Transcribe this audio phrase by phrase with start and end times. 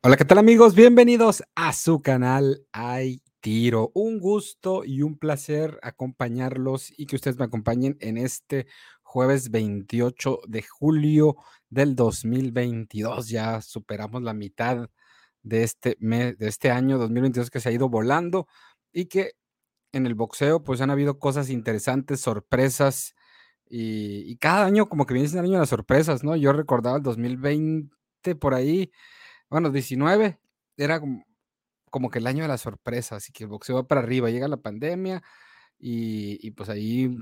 [0.00, 0.76] Hola, ¿qué tal amigos?
[0.76, 3.90] Bienvenidos a su canal Hay Tiro.
[3.94, 8.68] Un gusto y un placer acompañarlos y que ustedes me acompañen en este
[9.02, 11.34] jueves 28 de julio
[11.68, 13.28] del 2022.
[13.28, 14.88] Ya superamos la mitad
[15.42, 18.46] de este mes, de este año 2022 que se ha ido volando
[18.92, 19.32] y que
[19.92, 23.16] en el boxeo pues han habido cosas interesantes, sorpresas
[23.68, 26.36] y, cada año como que viene el año las sorpresas, ¿no?
[26.36, 28.92] Yo recordaba el 2020 por ahí
[29.50, 30.38] bueno, 19
[30.76, 31.24] era como,
[31.90, 34.48] como que el año de la sorpresa, así que el boxeo va para arriba, llega
[34.48, 35.22] la pandemia
[35.78, 37.16] y, y pues ahí,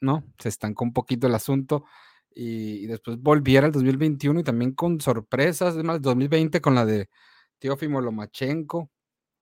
[0.00, 0.24] ¿no?
[0.38, 1.84] Se estancó un poquito el asunto
[2.34, 7.08] y, y después volviera el 2021 y también con sorpresas, además 2020 con la de
[7.58, 8.90] Teófimo Lomachenko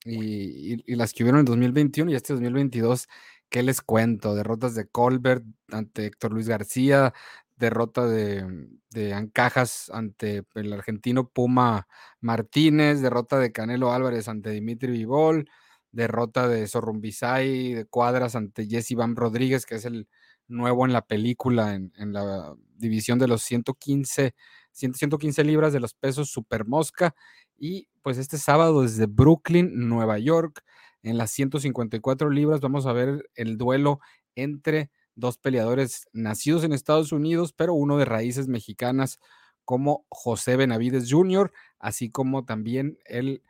[0.04, 3.08] y, y, y las que hubieron en 2021 y este 2022,
[3.50, 4.34] ¿qué les cuento?
[4.34, 7.12] Derrotas de Colbert ante Héctor Luis García,
[7.58, 11.88] derrota de, de Ancajas ante el argentino Puma
[12.20, 15.50] Martínez, derrota de Canelo Álvarez ante Dimitri Vivol,
[15.90, 20.08] derrota de Sorrumbisay, de Cuadras ante Jesse Van Rodríguez, que es el
[20.46, 24.34] nuevo en la película, en, en la división de los 115,
[24.72, 27.14] 115 libras de los pesos Super Mosca.
[27.58, 30.62] Y pues este sábado desde Brooklyn, Nueva York,
[31.02, 34.00] en las 154 libras, vamos a ver el duelo
[34.34, 39.18] entre dos peleadores nacidos en Estados Unidos, pero uno de raíces mexicanas
[39.64, 43.42] como José Benavides Jr., así como también el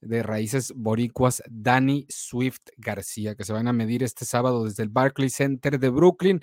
[0.00, 4.88] de raíces boricuas Danny Swift García, que se van a medir este sábado desde el
[4.88, 6.40] Barclays Center de Brooklyn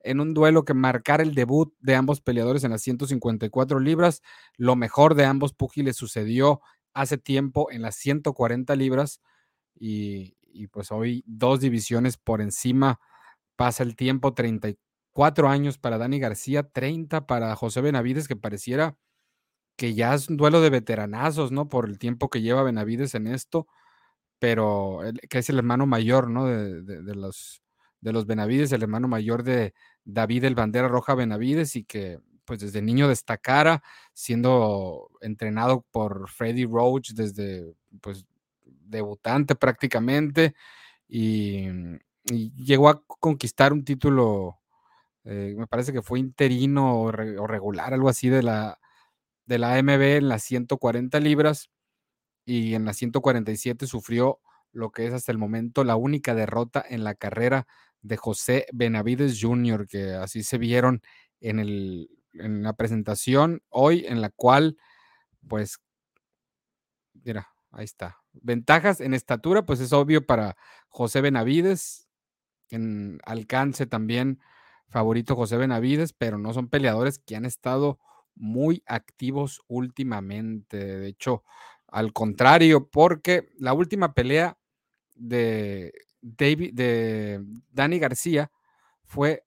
[0.00, 4.22] en un duelo que marcará el debut de ambos peleadores en las 154 libras.
[4.56, 6.60] Lo mejor de ambos púgiles sucedió
[6.92, 9.20] hace tiempo en las 140 libras
[9.74, 13.00] y, y pues hoy dos divisiones por encima
[13.56, 18.96] Pasa el tiempo, 34 años para Dani García, 30 para José Benavides, que pareciera
[19.76, 21.68] que ya es un duelo de veteranazos, ¿no?
[21.68, 23.66] Por el tiempo que lleva Benavides en esto,
[24.38, 26.46] pero que es el hermano mayor, ¿no?
[26.46, 27.62] De, de, de, los,
[28.00, 32.60] de los Benavides, el hermano mayor de David el Bandera Roja Benavides y que pues
[32.60, 33.82] desde niño destacara,
[34.14, 38.24] siendo entrenado por Freddy Roach desde pues
[38.64, 40.54] debutante prácticamente
[41.08, 41.66] y,
[42.26, 44.58] llegó a conquistar un título,
[45.24, 48.78] eh, me parece que fue interino o, regular, algo así de la,
[49.46, 51.70] de la AMB en las 140 libras
[52.44, 54.40] y en las 147 sufrió
[54.72, 57.66] lo que es hasta el momento la única derrota en la carrera
[58.02, 61.02] de José Benavides Jr., que así se vieron
[61.40, 64.76] en, el, en la presentación hoy, en la cual,
[65.48, 65.78] pues,
[67.24, 68.18] mira, ahí está.
[68.32, 70.56] Ventajas en estatura, pues es obvio para
[70.88, 72.05] José Benavides,
[72.70, 74.40] en alcance también
[74.88, 77.98] favorito José Benavides, pero no son peleadores que han estado
[78.34, 80.76] muy activos últimamente.
[80.98, 81.42] De hecho,
[81.88, 84.58] al contrario, porque la última pelea
[85.14, 88.50] de David, de Dani García
[89.04, 89.44] fue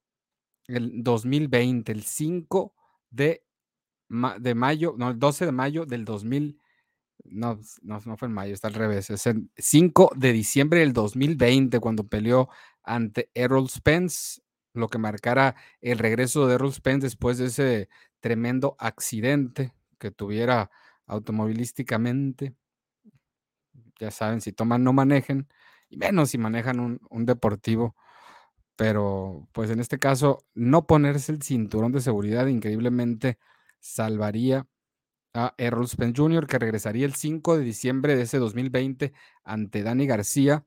[0.67, 2.73] el 2020, el 5
[3.09, 3.43] de,
[4.39, 6.59] de mayo, no, el 12 de mayo del 2000.
[7.25, 9.09] No, no, no fue en mayo, está al revés.
[9.09, 12.49] Es el 5 de diciembre del 2020 cuando peleó
[12.89, 14.41] ante Errol Spence,
[14.73, 17.89] lo que marcara el regreso de Errol Spence después de ese
[18.19, 20.71] tremendo accidente que tuviera
[21.05, 22.55] automovilísticamente.
[23.99, 25.47] Ya saben, si toman no manejen,
[25.87, 27.95] y menos si manejan un, un deportivo.
[28.75, 33.37] Pero pues en este caso, no ponerse el cinturón de seguridad increíblemente
[33.79, 34.67] salvaría
[35.35, 39.13] a Errol Spence Jr., que regresaría el 5 de diciembre de ese 2020
[39.43, 40.65] ante Dani García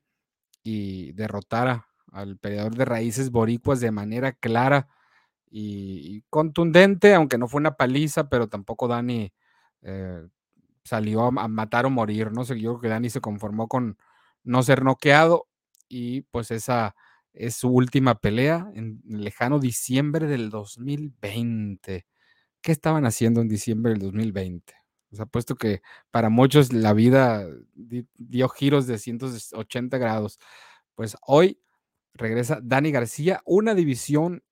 [0.63, 4.87] y derrotara al peleador de raíces boricuas de manera clara
[5.49, 9.31] y, contundente, aunque no fue una paliza, pero tampoco Dani
[9.81, 10.27] eh,
[10.83, 12.43] salió a, matar o morir, ¿no?
[12.43, 13.97] Yo creo que Dani se conformó con
[14.43, 15.47] no ser noqueado
[15.87, 16.95] y pues esa
[17.33, 22.05] es su última pelea en lejano diciembre del 2020.
[22.61, 24.73] ¿Qué estaban haciendo en diciembre del 2020?
[25.11, 25.81] O sea, puesto que
[26.11, 27.45] para muchos la vida
[27.75, 30.39] dio giros de 180 grados.
[30.95, 31.59] Pues hoy
[32.13, 34.43] regresa Dani García, una división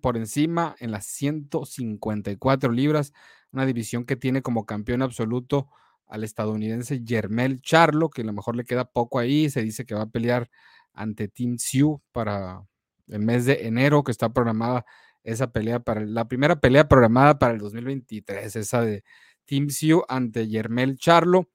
[0.00, 3.12] por encima en las 154 libras,
[3.52, 5.68] una división que tiene como campeón absoluto
[6.06, 9.94] al estadounidense Yermel Charlo, que a lo mejor le queda poco ahí, se dice que
[9.94, 10.50] va a pelear
[10.92, 12.66] ante Team Sioux para
[13.08, 14.84] el mes de enero, que está programada
[15.22, 19.04] esa pelea para la primera pelea programada para el 2023, esa de
[19.44, 21.48] Team Sioux ante Yermel Charlo.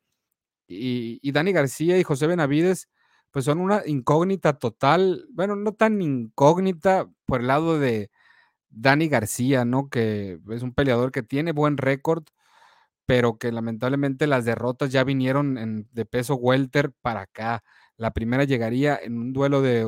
[0.67, 2.89] Y, y Dani García y José Benavides
[3.37, 8.09] pues son una incógnita total, bueno, no tan incógnita por el lado de
[8.71, 9.91] Dani García, ¿no?
[9.91, 12.23] Que es un peleador que tiene buen récord,
[13.05, 17.63] pero que lamentablemente las derrotas ya vinieron en, de peso welter para acá.
[17.95, 19.85] La primera llegaría en un duelo de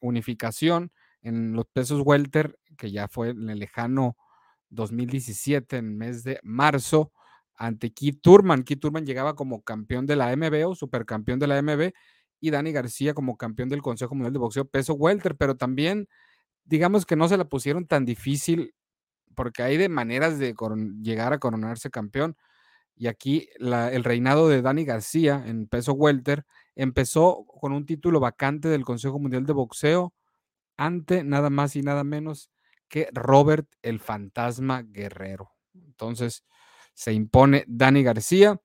[0.00, 0.90] unificación
[1.20, 4.16] en los pesos welter, que ya fue en el lejano
[4.70, 7.12] 2017, en mes de marzo,
[7.54, 8.62] ante Keith Turman.
[8.62, 11.92] Keith Turman llegaba como campeón de la MB o supercampeón de la MB
[12.40, 16.08] y Dani García como campeón del Consejo Mundial de Boxeo peso welter, pero también
[16.64, 18.74] digamos que no se la pusieron tan difícil
[19.34, 20.54] porque hay de maneras de
[21.00, 22.36] llegar a coronarse campeón.
[22.96, 26.44] Y aquí el reinado de Dani García en peso welter
[26.74, 30.12] empezó con un título vacante del Consejo Mundial de Boxeo
[30.76, 32.50] ante nada más y nada menos
[32.88, 35.52] que Robert el Fantasma Guerrero.
[35.74, 36.44] Entonces
[36.94, 38.60] se impone Dani García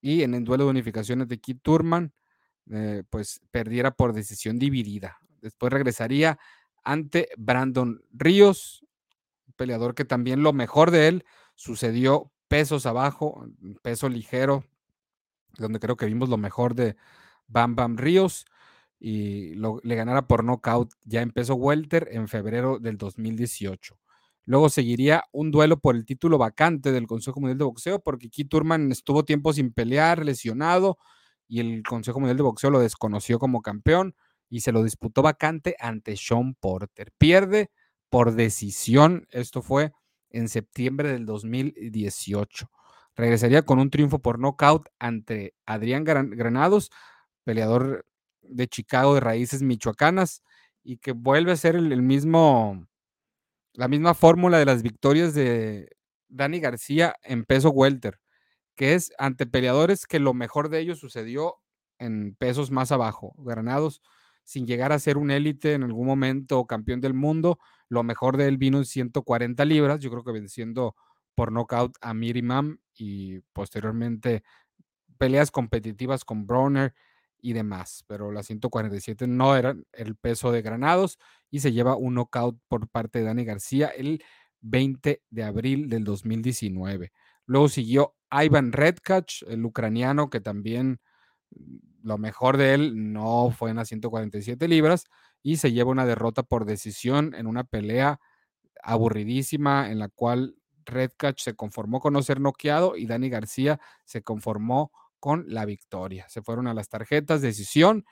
[0.00, 2.12] y en el duelo de unificaciones de Keith Turman,
[2.70, 5.18] eh, pues perdiera por decisión dividida.
[5.40, 6.38] Después regresaría
[6.82, 8.84] ante Brandon Ríos,
[9.56, 11.24] peleador que también lo mejor de él
[11.54, 13.46] sucedió pesos abajo,
[13.82, 14.64] peso ligero,
[15.58, 16.96] donde creo que vimos lo mejor de
[17.46, 18.46] Bam Bam Ríos
[18.98, 23.98] y le ganara por nocaut ya en peso welter en febrero del 2018.
[24.46, 28.48] Luego seguiría un duelo por el título vacante del Consejo Mundial de Boxeo, porque Keith
[28.50, 30.98] Turman estuvo tiempo sin pelear, lesionado,
[31.46, 34.14] y el Consejo Mundial de Boxeo lo desconoció como campeón
[34.48, 37.12] y se lo disputó vacante ante Sean Porter.
[37.18, 37.70] Pierde
[38.08, 39.92] por decisión, esto fue
[40.30, 42.70] en septiembre del 2018.
[43.16, 46.90] Regresaría con un triunfo por nocaut ante Adrián Granados,
[47.44, 48.06] peleador
[48.42, 50.42] de Chicago de raíces michoacanas,
[50.82, 52.86] y que vuelve a ser el, mismo,
[53.72, 55.88] la misma fórmula de las victorias de
[56.28, 58.20] Dani García en peso welter,
[58.74, 61.56] que es ante peleadores que lo mejor de ellos sucedió
[61.98, 63.34] en pesos más abajo.
[63.38, 64.02] Granados,
[64.44, 68.48] sin llegar a ser un élite en algún momento campeón del mundo, lo mejor de
[68.48, 70.94] él vino en 140 libras, yo creo que venciendo
[71.34, 74.42] por knockout a Mirimam y posteriormente
[75.18, 76.94] peleas competitivas con Browner
[77.40, 81.18] y demás, pero la 147 no era el peso de Granados
[81.50, 84.22] y se lleva un knockout por parte de Dani García el
[84.60, 87.12] 20 de abril del 2019.
[87.46, 91.00] Luego siguió Ivan Redkach, el ucraniano que también
[91.50, 95.04] mm, lo mejor de él no fue en las 147 libras
[95.42, 98.20] y se lleva una derrota por decisión en una pelea
[98.82, 104.22] aburridísima en la cual Redcatch se conformó con no ser noqueado y Dani García se
[104.22, 106.26] conformó con la victoria.
[106.28, 108.04] Se fueron a las tarjetas, decisión.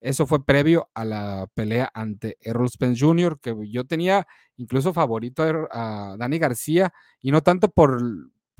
[0.00, 4.26] Eso fue previo a la pelea ante Errol Spence Jr., que yo tenía
[4.56, 8.00] incluso favorito a, Dani García, y no tanto por,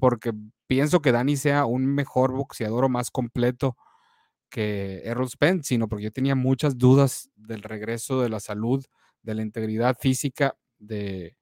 [0.00, 0.32] porque
[0.66, 3.76] pienso que Dani sea un mejor boxeador o más completo
[4.48, 8.84] que Errol Spence, sino porque yo tenía muchas dudas del regreso de la salud,
[9.22, 11.36] de la integridad física, de,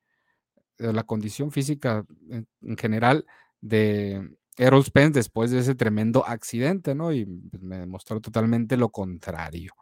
[0.77, 3.27] la condición física en, general
[3.61, 7.13] de Errol Spence después de ese tremendo accidente, ¿no?
[7.13, 9.73] Y pues, me demostró totalmente lo contrario.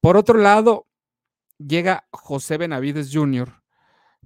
[0.00, 0.86] Por otro lado,
[1.58, 3.62] llega José Benavides Jr.,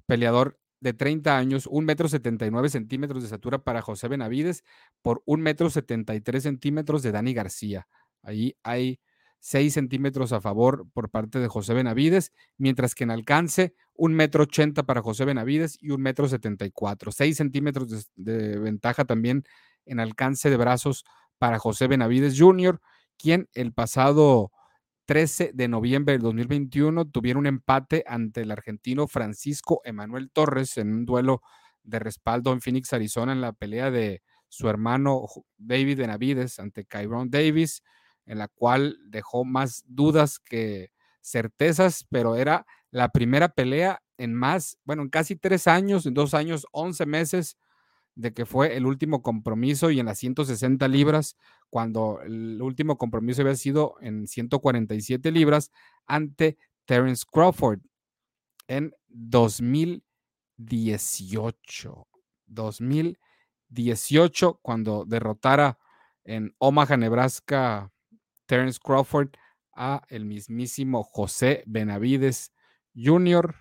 [0.06, 4.64] peleador de 30 años, 1 metro 79 centímetros de estatura para José Benavides
[5.02, 7.88] por 1 metro 73 centímetros de Dani García.
[8.23, 9.00] Ahí hay
[9.40, 14.43] 6 centímetros a favor por parte de José Benavides, mientras que en alcance, un metro
[14.43, 17.12] 80 para José Benavides y un metro 74.
[17.12, 19.44] 6 centímetros de, ventaja también
[19.84, 21.05] en alcance de brazos
[21.38, 22.81] para José Benavides Jr.,
[23.17, 24.50] quien el pasado
[25.06, 30.92] 13 de noviembre del 2021 tuvieron un empate ante el argentino Francisco Emanuel Torres en
[30.92, 31.42] un duelo
[31.84, 37.30] de respaldo en Phoenix, Arizona, en la pelea de su hermano David Benavides ante Kyron
[37.30, 37.82] Davis
[38.26, 44.78] en la cual dejó más dudas que certezas, pero era la primera pelea en más,
[44.84, 47.56] bueno, en casi tres años, en dos años, once meses
[48.16, 51.37] de que fue el último compromiso y en las 160 libras,
[51.70, 55.70] cuando el último compromiso había sido en 147 libras
[56.06, 57.78] ante Terence Crawford
[58.66, 62.08] en 2018.
[62.46, 65.78] 2018, cuando derrotara
[66.25, 67.92] en Omaha, Nebraska,
[68.46, 69.28] Terence Crawford
[69.75, 72.54] a el mismísimo José Benavides
[72.94, 73.54] Jr.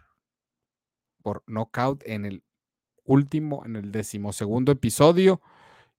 [1.21, 2.41] por knockout en el
[3.05, 5.41] último, en el decimosegundo episodio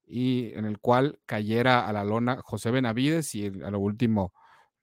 [0.06, 4.32] y en el cual cayera a la lona José Benavides y a lo último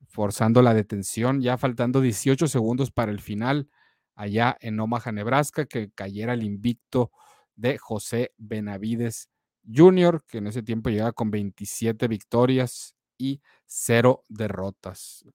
[0.07, 3.69] forzando la detención, ya faltando 18 segundos para el final
[4.15, 7.11] allá en Omaha, Nebraska, que cayera el invicto
[7.55, 9.29] de José Benavides
[9.71, 15.25] Jr., que en ese tiempo llegaba con 27 victorias y cero derrotas.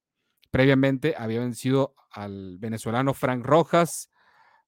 [0.50, 4.10] Previamente había vencido al venezolano Frank Rojas,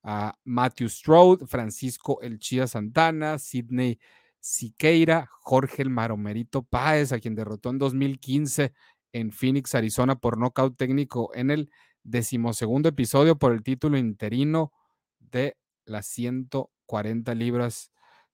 [0.03, 3.99] a Matthew Strode, Francisco El Chía Santana, Sidney
[4.41, 8.73] Siqueira, Jorge el Maromerito Páez, a quien derrotó en 2015
[9.13, 11.71] en Phoenix, Arizona, por nocaut técnico en el
[12.03, 14.73] decimosegundo episodio por el título interino
[15.19, 17.91] de las 140 libras.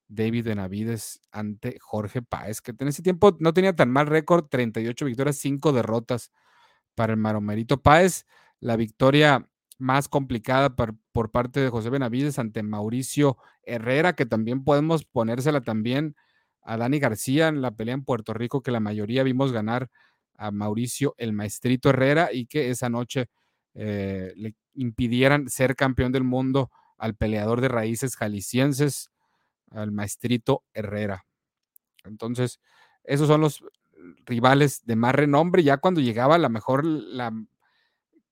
[0.08, 5.04] David Benavides ante Jorge Páez, que en ese tiempo no tenía tan mal récord, 38
[5.04, 6.30] victorias, 5 derrotas
[6.94, 8.24] para el Maromerito Páez.
[8.60, 10.96] La victoria más complicada por,
[11.30, 16.16] parte de José Benavides ante Mauricio Herrera, que también podemos ponérsela también
[16.62, 19.90] a Dani García en la pelea en Puerto Rico, que la mayoría vimos ganar
[20.34, 23.28] a Mauricio el Maestrito Herrera y que esa noche
[23.74, 29.10] eh, le impidieran ser campeón del mundo al peleador de raíces jaliscienses,
[29.70, 31.26] al Maestrito Herrera.
[32.04, 32.60] Entonces,
[33.04, 33.64] esos son los
[34.24, 35.62] rivales de más renombre.
[35.62, 37.32] Ya cuando llegaba la mejor la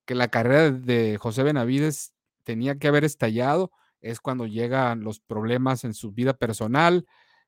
[0.04, 3.70] que la carrera de José Benavides tenía que haber estallado,
[4.00, 7.06] es cuando llegan los problemas en su vida personal,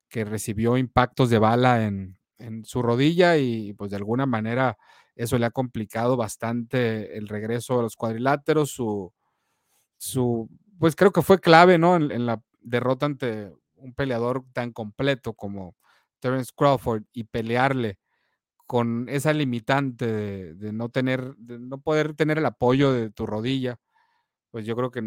[0.09, 4.79] que recibió impactos de bala en, en su rodilla y pues de alguna manera
[5.15, 9.13] eso le ha complicado bastante el regreso a los cuadriláteros, su,
[9.97, 10.49] su
[10.79, 11.97] pues creo que fue clave, ¿no?
[11.97, 15.75] En, en, la derrota ante un peleador tan completo como
[16.21, 17.99] Terence Crawford y pelearle
[18.67, 23.79] con esa limitante de, no tener, no poder tener el apoyo de tu rodilla,
[24.51, 25.03] pues yo creo que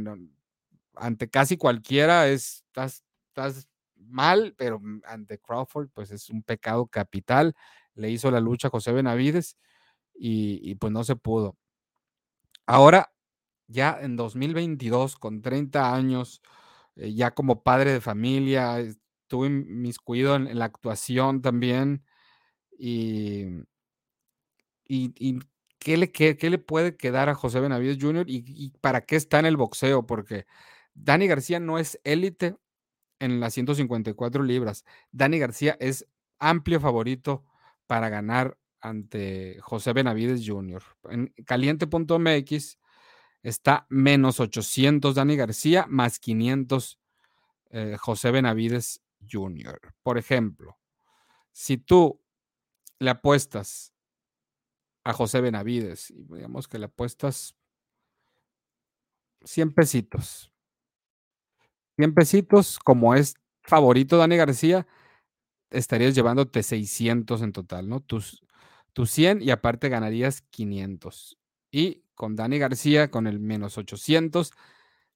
[0.95, 7.55] ante casi cualquiera es, estás, estás mal, pero ante Crawford, pues es un pecado capital.
[7.95, 9.57] Le hizo la lucha a José Benavides
[10.15, 11.57] y, pues no se pudo.
[12.65, 13.11] Ahora,
[13.67, 16.41] ya en 2022, con 30 años,
[16.95, 22.03] eh, ya como padre de familia, estuve miscuido en, en la actuación también
[22.79, 23.65] y,
[24.87, 25.39] y,
[25.79, 28.25] ¿qué, le, qué, ¿qué, le, puede quedar a José Benavides Jr.
[28.29, 30.05] Y, y, para qué está en el boxeo?
[30.05, 30.45] Porque
[30.93, 32.55] Dani García no es élite
[33.19, 34.85] en las 154 libras.
[35.11, 36.07] Dani García es
[36.39, 37.43] amplio favorito
[37.85, 40.81] para ganar ante José Benavides Jr.
[41.09, 42.79] En caliente.mx
[43.43, 46.99] está menos 800 Dani García, más 500
[47.71, 49.79] eh, José Benavides Jr.
[50.01, 50.77] Por ejemplo,
[51.51, 52.21] si tú
[52.99, 53.93] le apuestas
[55.03, 57.55] a José Benavides y digamos que le apuestas
[59.43, 60.51] 100 pesitos.
[61.97, 64.87] 100 pesitos, como es favorito Dani García,
[65.71, 68.01] estarías llevándote 600 en total, ¿no?
[68.01, 68.43] Tus,
[68.93, 71.37] tus 100 y aparte ganarías 500.
[71.71, 74.51] Y con Dani García, con el menos 800,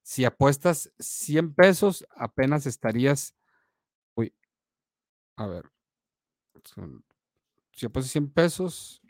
[0.02, 3.34] si apuestas 100 pesos, apenas estarías.
[4.16, 4.34] Uy,
[5.36, 5.64] a ver.
[7.76, 9.02] Si apuestas 100 pesos,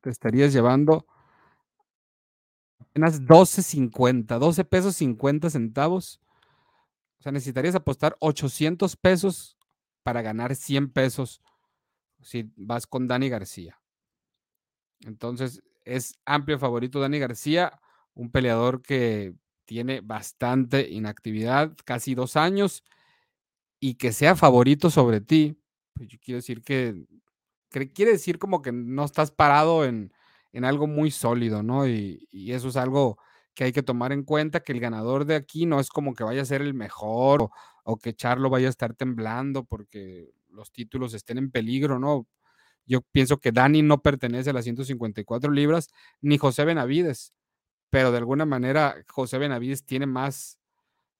[0.00, 1.06] te estarías llevando
[2.78, 6.20] apenas 12.50, 12 pesos 50 centavos.
[7.18, 9.56] O sea, necesitarías apostar 800 pesos
[10.02, 11.42] para ganar 100 pesos
[12.20, 13.80] si vas con Dani García.
[15.00, 17.80] Entonces, es amplio favorito Dani García,
[18.14, 22.84] un peleador que tiene bastante inactividad, casi dos años,
[23.80, 25.56] y que sea favorito sobre ti,
[25.94, 27.04] pues yo quiero decir que
[27.68, 30.12] quiere decir como que no estás parado en,
[30.52, 31.86] en algo muy sólido, ¿no?
[31.86, 33.18] Y, y, eso es algo
[33.54, 36.24] que hay que tomar en cuenta, que el ganador de aquí no es como que
[36.24, 37.50] vaya a ser el mejor
[37.84, 42.26] o, que Charlo vaya a estar temblando porque los títulos estén en peligro, ¿no?
[42.86, 45.88] Yo pienso que Dani no pertenece a las 154 libras,
[46.20, 47.32] ni José Benavides,
[47.90, 50.58] pero de alguna manera José Benavides tiene más,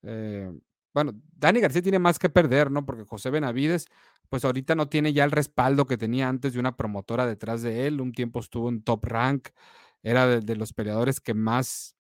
[0.02, 0.52] eh,
[0.95, 2.85] bueno, Dani García tiene más que perder, ¿no?
[2.85, 3.87] Porque José Benavides
[4.28, 7.87] pues ahorita no tiene ya el respaldo que tenía antes de una promotora detrás de
[7.87, 8.00] él.
[8.00, 9.49] Un tiempo estuvo en top rank,
[10.02, 11.97] era de, los peleadores que más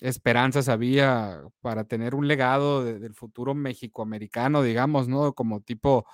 [0.00, 5.34] esperanzas había para tener un legado de, del futuro mexicoamericano, digamos, ¿no?
[5.34, 6.06] Como tipo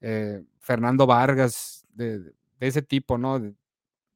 [0.00, 3.40] eh, Fernando Vargas, de, de, ese tipo, ¿no?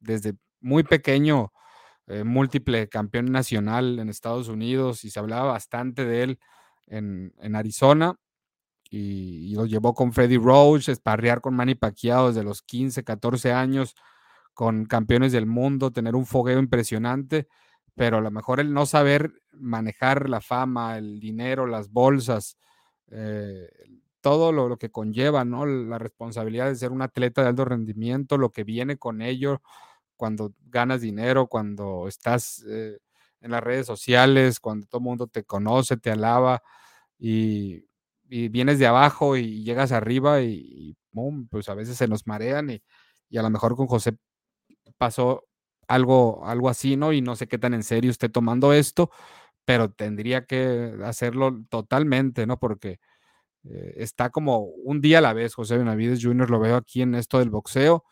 [0.00, 1.52] desde muy pequeño,
[2.06, 6.38] eh, múltiple campeón nacional en Estados Unidos y se hablaba bastante de él
[6.86, 8.18] en, Arizona
[8.90, 13.94] y, y, llevó con Freddy Roach, esparrear con Manny Pacquiao desde los 15, 14 años,
[14.54, 17.48] con campeones del mundo, tener un fogueo impresionante,
[17.94, 22.58] pero a lo mejor el no saber manejar la fama, el dinero, las bolsas,
[23.10, 23.68] eh,
[24.20, 25.66] todo lo, lo, que conlleva, ¿no?
[25.66, 29.62] La responsabilidad de ser un atleta de alto rendimiento, lo que viene con ello
[30.16, 32.98] cuando ganas dinero, cuando estás eh,
[33.46, 36.62] en las redes sociales, cuando todo mundo te conoce, te alaba
[37.18, 37.84] y
[38.50, 40.96] vienes de abajo y llegas arriba y,
[41.50, 42.82] pues a veces se nos marean y,
[43.30, 44.16] y, a lo mejor con José
[44.98, 45.44] pasó
[45.88, 47.12] algo, algo así, ¿no?
[47.12, 49.10] Y no sé qué tan en serio esté tomando esto,
[49.64, 52.58] pero tendría que hacerlo totalmente, ¿no?
[52.58, 52.98] Porque
[53.64, 57.14] Eh, está como un día a la vez, José Benavides Jr., lo veo aquí en
[57.16, 58.04] esto del boxeo.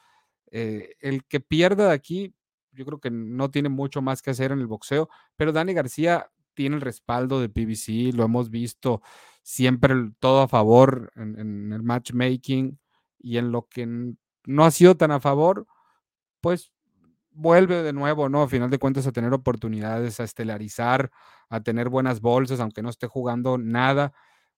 [0.53, 2.35] Eh, el que pierda de aquí,
[2.75, 6.31] yo creo que no tiene mucho más que hacer en el boxeo, pero Dani García
[6.55, 9.03] tiene el respaldo de PBC, lo hemos visto
[9.43, 12.79] siempre todo a favor en, en el matchmaking
[13.19, 13.87] y en lo que
[14.47, 15.67] no ha sido tan a favor,
[16.41, 16.73] pues
[17.33, 18.43] vuelve de nuevo, ¿no?
[18.43, 21.11] A final de cuentas a tener oportunidades, a estelarizar,
[21.49, 24.13] a tener buenas bolsas, aunque no esté jugando nada.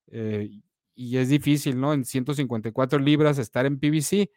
[0.08, 0.50] Eh,
[0.94, 1.92] y es difícil, ¿no?
[1.92, 4.30] En 154 libras estar en PBC.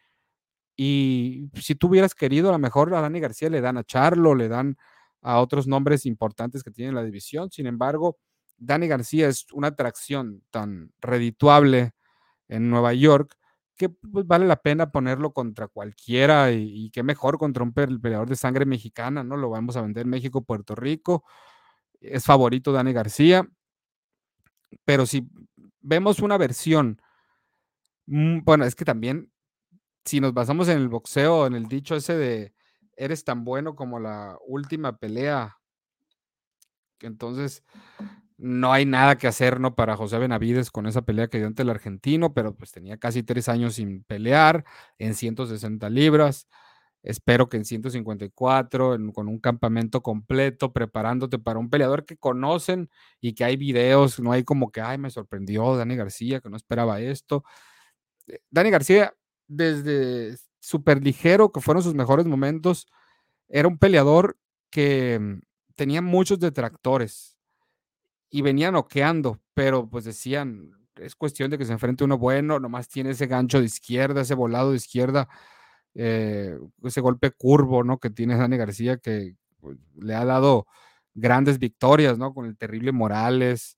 [0.81, 4.33] Y si tú hubieras querido, a lo mejor a Dani García le dan a Charlo,
[4.33, 4.77] le dan
[5.21, 7.51] a otros nombres importantes que tiene la división.
[7.51, 8.17] Sin embargo,
[8.55, 11.91] Dani García es una atracción tan redituable
[12.47, 13.35] en Nueva York
[13.75, 18.37] que pues, vale la pena ponerlo contra cualquiera y, qué mejor contra un peleador de
[18.37, 19.35] sangre mexicana, ¿no?
[19.35, 21.25] Lo vamos a vender en México, Puerto Rico.
[21.99, 23.45] Es favorito Dani García.
[24.85, 25.29] Pero si
[25.81, 27.01] vemos una versión,
[28.05, 29.29] mm, bueno, es que también,
[30.05, 32.53] si nos basamos en el boxeo, en el dicho ese de
[32.95, 35.57] eres tan bueno como la última pelea,
[37.01, 37.63] entonces
[38.37, 39.75] no hay nada que hacer, ¿no?
[39.75, 43.23] Para José Benavides con esa pelea que dio ante el argentino, pero pues tenía casi
[43.23, 44.65] tres años sin pelear
[44.97, 46.47] en 160 libras.
[47.03, 52.89] Espero que en 154, con un campamento completo, preparándote para un peleador que conocen
[53.21, 56.57] y que hay videos, no hay como que, ay, me sorprendió Dani García, que no
[56.57, 57.43] esperaba esto.
[58.27, 59.13] Eh, Dani García,
[59.49, 62.87] desde súper ligero, que fueron sus mejores momentos,
[63.49, 64.37] era un peleador
[64.69, 65.41] que mm,
[65.75, 67.37] tenía muchos detractores
[68.29, 72.87] y venía noqueando, pero pues decían, es cuestión de que se enfrente uno bueno, nomás
[72.87, 75.27] tiene ese gancho de izquierda, ese volado de izquierda,
[75.95, 77.99] eh, ese golpe curvo, ¿no?
[77.99, 80.67] Que tiene Dani García, que pues, le ha dado
[81.15, 82.33] grandes victorias, ¿no?
[82.33, 83.77] Con el terrible Morales,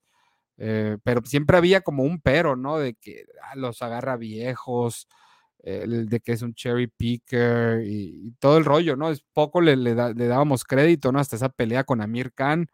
[0.58, 2.78] eh, pero siempre había como un pero, ¿no?
[2.78, 5.08] De que ah, los agarra viejos,
[5.63, 9.10] el de que es un cherry picker y, todo el rollo, ¿no?
[9.10, 11.19] Es poco le, le, dábamos crédito, ¿no?
[11.19, 12.67] Hasta esa pelea con Amir Khan,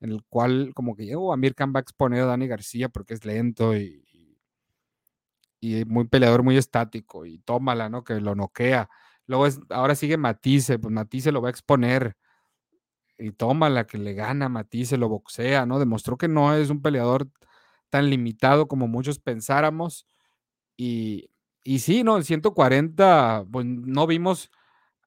[0.00, 3.14] en el cual como que llegó Amir Khan va a exponer a Dani García porque
[3.14, 4.04] es lento y,
[5.60, 8.04] y, muy peleador, muy estático y tómala, ¿no?
[8.04, 8.88] Que lo noquea.
[9.26, 12.16] Luego es, ahora sigue Matisse, pues Matisse lo va a exponer
[13.18, 15.78] y tómala, que le gana Matisse, lo boxea, ¿no?
[15.78, 17.28] Demostró que no es un peleador
[17.90, 20.06] tan limitado como muchos pensáramos
[20.76, 21.30] y,
[21.64, 22.16] y sí, ¿no?
[22.18, 24.50] El 140, pues no vimos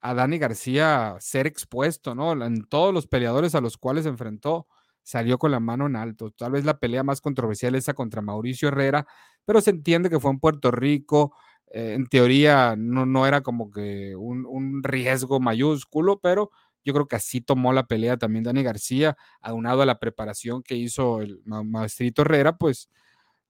[0.02, 2.32] a Dani García ser expuesto, ¿no?
[2.44, 4.68] En todos los peleadores a los cuales se enfrentó,
[5.04, 6.32] salió con la mano en alto.
[6.32, 9.08] Tal vez la pelea más controversial esa contra Mauricio Herrera,
[9.46, 11.36] pero se entiende que fue en Puerto Rico.
[11.72, 16.52] Eh, en teoría no, no era como que un, riesgo mayúsculo, pero
[16.84, 20.76] yo creo que así tomó la pelea también Dani García, aunado a la preparación que
[20.76, 22.90] hizo el maestrito Herrera, pues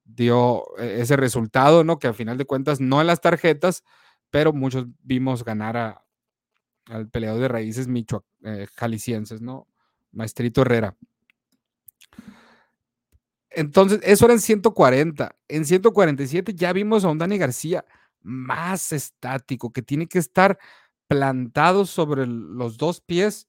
[0.08, 2.00] dio e, ese resultado, ¿no?
[2.00, 3.84] Que al final de cuentas no en las tarjetas,
[4.30, 6.02] pero muchos vimos ganar
[6.86, 9.67] al peleador de raíces micho, eh, jaliscienses, ¿no?
[10.12, 10.96] Maestrito Herrera.
[13.50, 15.36] Entonces, eso era en 140.
[15.48, 17.86] En 147 ya vimos a un Dani García
[18.22, 20.60] más estático, que tiene que estar
[21.08, 23.48] plantado sobre los dos pies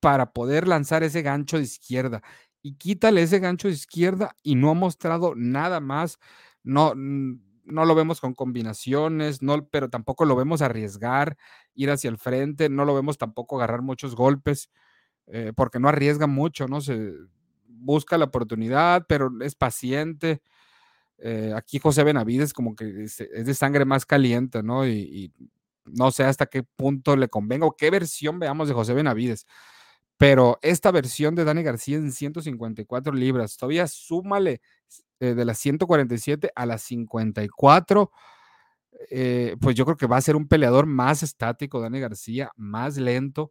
[0.00, 2.22] para poder lanzar ese gancho de izquierda.
[2.62, 6.18] Y quítale ese gancho de izquierda y no ha mostrado nada más.
[6.62, 11.36] No, no lo vemos con combinaciones, no, pero tampoco lo vemos arriesgar,
[11.74, 14.70] ir hacia el frente, no lo vemos tampoco agarrar muchos golpes,
[15.26, 16.80] eh, porque no arriesga mucho, ¿no?
[16.80, 17.12] Se,
[17.82, 20.40] busca la oportunidad, pero es paciente.
[21.18, 24.86] Eh, aquí José Benavides como que es, de sangre más caliente, ¿no?
[24.86, 25.32] Y,
[25.84, 29.46] no sé hasta qué punto le convenga o qué versión veamos de José Benavides.
[30.22, 34.60] Pero esta versión de Dani García en 154 libras, todavía súmale
[35.18, 38.12] eh, de las 147 a las 54,
[39.10, 42.98] eh, pues yo creo que va a ser un peleador más estático, Dani García, más
[42.98, 43.50] lento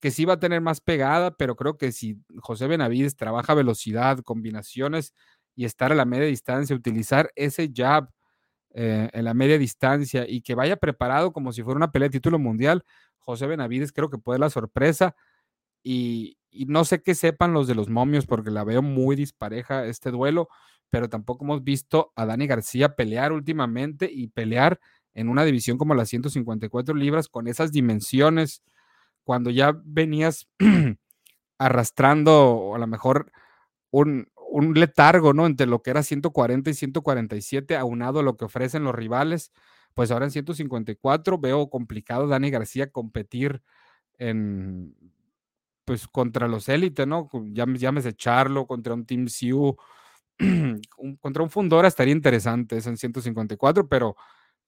[0.00, 4.18] que sí va a tener más pegada, pero creo que si José Benavides trabaja velocidad,
[4.18, 5.14] combinaciones
[5.54, 8.10] y estar a la media distancia, utilizar ese jab
[8.74, 12.14] eh, en la media distancia y que vaya preparado como si fuera una pelea de
[12.18, 12.84] título mundial,
[13.18, 15.14] José Benavides creo que puede la sorpresa
[15.82, 16.36] y,
[16.66, 20.48] no sé qué sepan los de los momios porque la veo muy dispareja este duelo,
[20.90, 24.80] pero tampoco hemos visto a Dani García pelear últimamente y pelear
[25.14, 28.62] en una división como las 154 libras con esas dimensiones
[29.24, 30.48] cuando ya venías
[31.58, 33.30] arrastrando a lo mejor
[33.90, 34.28] un,
[34.74, 35.46] letargo, ¿no?
[35.46, 39.52] Entre lo que era 140 y 147, aunado a lo que ofrecen los rivales,
[39.94, 43.62] pues ahora en 154 veo complicado Dani García competir
[44.18, 44.94] en,
[45.88, 47.30] pues contra los élites, ¿no?
[47.50, 49.74] Llámese Charlo, contra un Team Siu,
[51.22, 54.14] contra un Fundora estaría interesante, es en 154, pero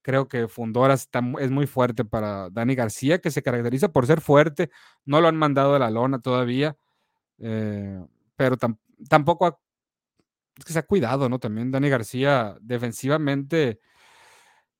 [0.00, 4.70] creo que Fundora es muy fuerte para Dani García, que se caracteriza por ser fuerte,
[5.04, 6.78] no lo han mandado a la lona todavía,
[7.38, 8.00] eh,
[8.36, 8.56] pero
[9.10, 9.60] tampoco
[10.56, 11.38] es que se ha cuidado, ¿no?
[11.38, 13.78] También Dani García defensivamente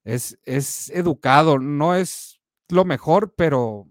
[0.05, 3.90] es, es educado, no es lo mejor, pero,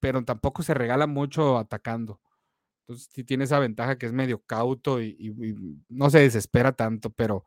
[0.00, 2.20] pero tampoco se regala mucho atacando.
[2.82, 5.34] Entonces sí tiene esa ventaja que es medio cauto y,
[5.88, 7.44] no se desespera tanto, pero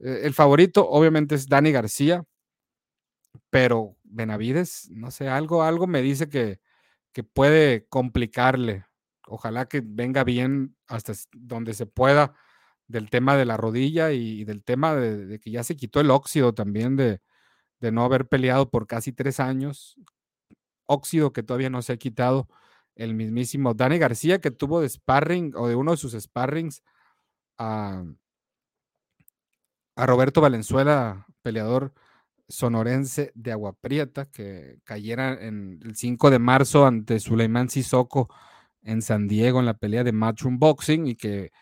[0.00, 2.24] eh, el favorito obviamente es Dani García,
[3.50, 6.60] pero Benavides, no sé, algo, algo me dice que,
[7.12, 8.86] que puede complicarle.
[9.26, 12.34] Ojalá que venga bien hasta donde se pueda
[12.88, 16.54] del tema de la rodilla y, del tema de, que ya se quitó el óxido
[16.54, 17.20] también de,
[17.80, 19.96] de no haber peleado por casi tres años.
[20.90, 22.48] Óxido que todavía no se ha quitado
[22.96, 26.82] el mismísimo Dani García, que tuvo de sparring o de uno de sus sparrings
[27.58, 28.04] a,
[29.96, 31.92] Roberto Valenzuela, peleador
[32.48, 38.28] sonorense de Agua Prieta, que cayera en el 5 de marzo ante Suleiman Sissoko
[38.82, 41.52] en San Diego en la pelea de Matchroom Boxing y que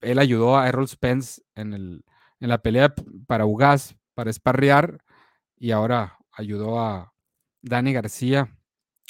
[0.00, 2.04] él ayudó a Errol Spence en, el,
[2.38, 2.94] en la pelea
[3.26, 5.02] para Ugas, para esparrear,
[5.56, 7.12] y ahora ayudó a
[7.62, 8.57] Dani García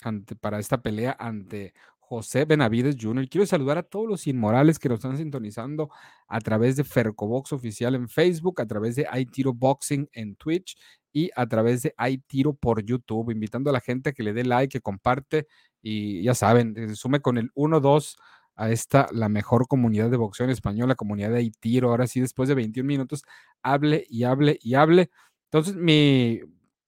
[0.02, 1.74] ante, para esta pelea ante
[2.08, 3.28] José Benavides Jr.
[3.28, 5.90] Quiero saludar a todos los inmorales que nos están sintonizando
[6.26, 10.78] a través de Fercobox Oficial en Facebook, a través de iTiro Boxing en Twitch
[11.12, 14.44] y a través de iTiro por YouTube, invitando a la gente a que le dé
[14.44, 15.48] like, que comparte
[15.82, 18.16] y ya saben, se sume con el 1-2
[18.56, 21.90] a esta, la mejor comunidad de boxeo en español, la comunidad de Aitiro.
[21.90, 23.22] Ahora sí, después de 21 minutos,
[23.62, 25.10] hable y hable y hable.
[25.44, 26.40] Entonces, mi,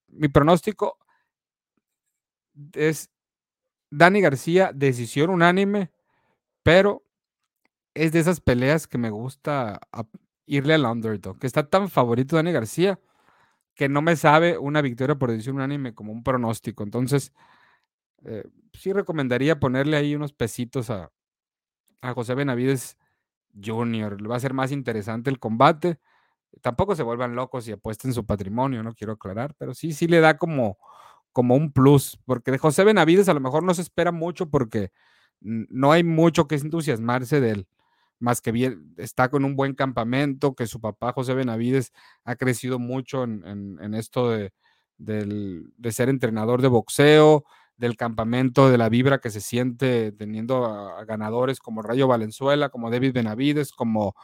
[0.09, 0.97] mi pronóstico
[2.73, 3.09] es
[3.91, 5.91] Dani García, decisión unánime,
[6.63, 7.03] pero
[7.93, 9.79] es de esas peleas que me gusta
[10.45, 12.99] irle al underdog, que está tan favorito Dani García
[13.75, 16.83] que no me sabe una victoria por decisión unánime como un pronóstico.
[16.83, 17.33] Entonces,
[18.25, 21.11] eh, sí recomendaría ponerle ahí unos pesitos a,
[22.01, 22.97] a José Benavides
[23.63, 24.29] Jr.
[24.29, 25.99] Va a ser más interesante el combate.
[26.61, 30.19] Tampoco se vuelvan locos y apuesten su patrimonio, no quiero aclarar, pero sí, sí le
[30.19, 30.77] da como,
[31.31, 34.91] como un plus, porque de José Benavides a lo mejor no se espera mucho porque
[35.39, 37.67] no hay mucho que entusiasmarse de él,
[38.19, 42.79] más que bien está con un buen campamento, que su papá José Benavides ha crecido
[42.79, 44.53] mucho en, esto de,
[44.97, 47.45] de ser entrenador de boxeo,
[47.81, 52.91] del campamento, de la vibra que se siente teniendo a, ganadores como Rayo Valenzuela, como
[52.91, 54.15] David Benavides, como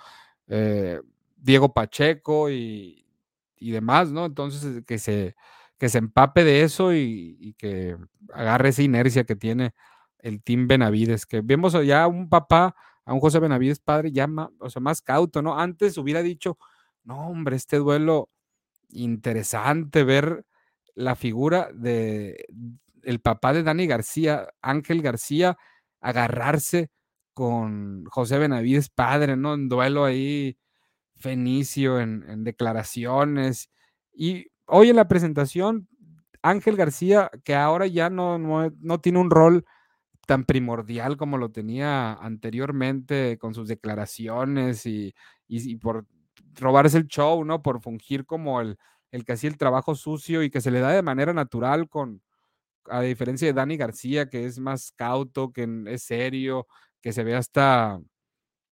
[0.47, 1.01] eh,
[1.35, 3.03] Diego Pacheco y,
[3.59, 4.27] demás, ¿no?
[4.27, 5.35] Entonces, que se,
[5.77, 7.97] que se empape de eso y, que
[8.33, 9.73] agarre esa inercia que tiene
[10.19, 14.27] el Team Benavides, que vemos ya a un papá, a un José Benavides padre, ya
[14.27, 15.59] más, o sea, más cauto, ¿no?
[15.59, 16.57] Antes hubiera dicho,
[17.03, 18.29] no, hombre, este duelo
[18.89, 20.45] interesante, ver
[20.95, 22.45] la figura de,
[23.03, 25.57] el papá de Dani García, Ángel García,
[26.01, 26.89] agarrarse
[27.33, 29.53] con José Benavides padre, ¿no?
[29.53, 30.57] En duelo ahí
[31.15, 33.69] fenicio, en, declaraciones.
[34.13, 35.87] Y hoy en la presentación,
[36.41, 39.65] Ángel García, que ahora ya no, no, tiene un rol
[40.27, 45.13] tan primordial como lo tenía anteriormente con sus declaraciones y,
[45.81, 46.05] por
[46.55, 47.61] robarse el show, ¿no?
[47.61, 48.77] Por fungir como el,
[49.11, 52.21] el que hacía el trabajo sucio y que se le da de manera natural con,
[52.89, 56.67] a diferencia de Dani García, que es más cauto, que es serio,
[57.01, 57.99] que se ve hasta,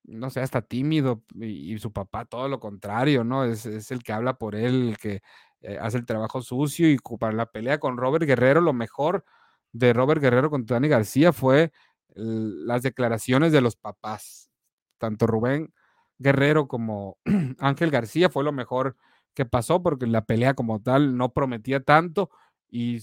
[0.04, 3.46] no sé, hasta tímido, y, su papá todo lo contrario, ¿no?
[3.46, 5.22] Es, el que habla por él, el que
[5.68, 9.26] eh, hace el trabajo sucio y para la pelea con Robert Guerrero, lo mejor
[9.72, 11.72] de Robert Guerrero con Dani García fue
[12.14, 14.52] las declaraciones de los papás,
[15.00, 15.74] tanto Rubén
[16.20, 17.18] Guerrero como
[17.60, 18.96] Ángel García fue lo mejor
[19.34, 22.30] que pasó porque la pelea como tal no prometía tanto
[22.70, 23.02] y,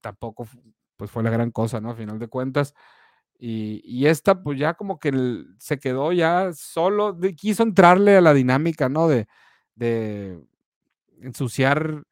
[0.00, 0.48] tampoco
[0.96, 1.90] pues fue la gran cosa, ¿no?
[1.90, 2.74] A final de cuentas.
[3.38, 8.88] Y, esta pues ya como que se quedó ya solo, quiso entrarle a la dinámica,
[8.88, 9.08] ¿no?
[9.08, 9.28] De,
[9.74, 10.40] de
[11.22, 12.04] ensuciar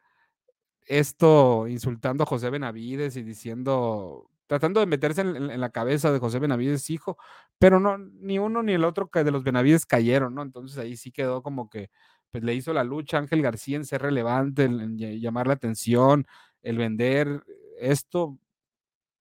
[0.86, 6.38] esto insultando a José Benavides y diciendo, tratando de meterse en, la cabeza de José
[6.38, 7.16] Benavides, hijo,
[7.58, 10.42] pero no, ni uno ni el otro de los Benavides cayeron, ¿no?
[10.42, 11.90] Entonces ahí sí quedó como que,
[12.30, 16.26] pues le hizo la lucha Ángel García en ser relevante, en llamar la atención,
[16.62, 17.44] el vender
[17.78, 18.38] esto,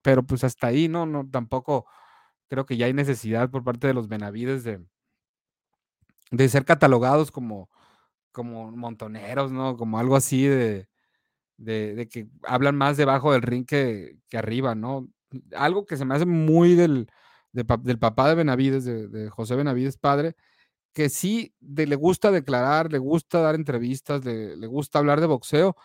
[0.02, 1.06] pero pues hasta ahí, ¿no?
[1.06, 1.86] no tampoco
[2.48, 4.84] creo que ya hay necesidad por parte de los Benavides de,
[6.32, 7.70] de ser catalogados como,
[8.32, 9.78] como montoneros, ¿no?
[9.78, 10.88] Como algo así de,
[11.58, 15.10] de, que hablan más debajo del ring que, que, arriba, ¿no?
[15.56, 17.10] Algo que se me hace muy del,
[17.52, 20.36] del papá de Benavides, de, José Benavides padre,
[20.94, 25.76] que sí le gusta declarar, le gusta dar entrevistas, le, gusta hablar de boxeo,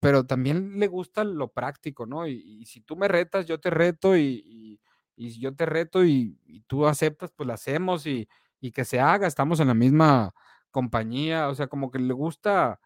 [0.00, 2.26] pero también le gusta lo práctico, ¿no?
[2.26, 4.80] Y, si tú me retas, yo te reto y, y,
[5.16, 6.36] y yo te reto y,
[6.66, 8.28] tú aceptas, pues lo hacemos y,
[8.72, 10.32] que se haga, estamos en la misma
[10.72, 12.80] compañía, o sea, como que le gusta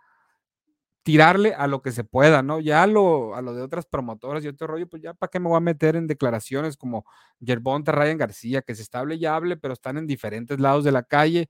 [1.07, 2.59] tirarle a lo que se pueda, ¿no?
[2.59, 5.38] Ya a lo, a lo de otras promotoras y otro rollo, pues ya para qué
[5.38, 7.07] me voy a meter en declaraciones como
[7.38, 10.90] Yerbonta, Ryan García, que se está hable y hable, pero están en diferentes lados de
[10.90, 11.49] la calle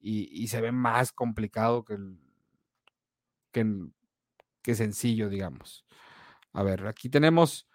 [0.00, 1.98] y, se ve más complicado que,
[3.52, 3.66] que,
[4.62, 5.84] que sencillo, digamos.
[6.54, 7.68] A ver, aquí tenemos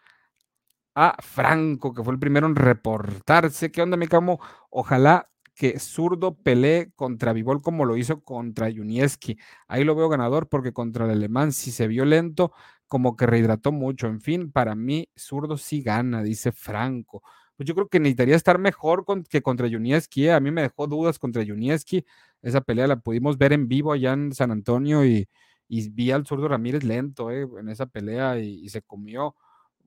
[0.96, 3.72] a Franco, que fue el primero en reportarse.
[3.72, 4.40] ¿Qué onda, mi camo?
[4.72, 9.38] Ojalá que Zurdo pelee contra Vivol como lo hizo contra Junieski.
[9.68, 12.54] Ahí lo veo ganador porque contra el alemán si se vio lento,
[12.88, 14.08] como que rehidrató mucho.
[14.08, 17.24] En fin, para mí Zurdo sí gana, dice Franco.
[17.58, 20.28] Pues yo creo que necesitaría estar mejor que contra Junieski.
[20.28, 20.32] ¿eh?
[20.32, 22.06] A mí me dejó dudas contra Junieski.
[22.42, 25.28] Esa pelea la pudimos ver en vivo allá en San Antonio y,
[25.68, 27.46] vi al zurdo Ramírez lento ¿eh?
[27.60, 29.36] en esa pelea y, se comió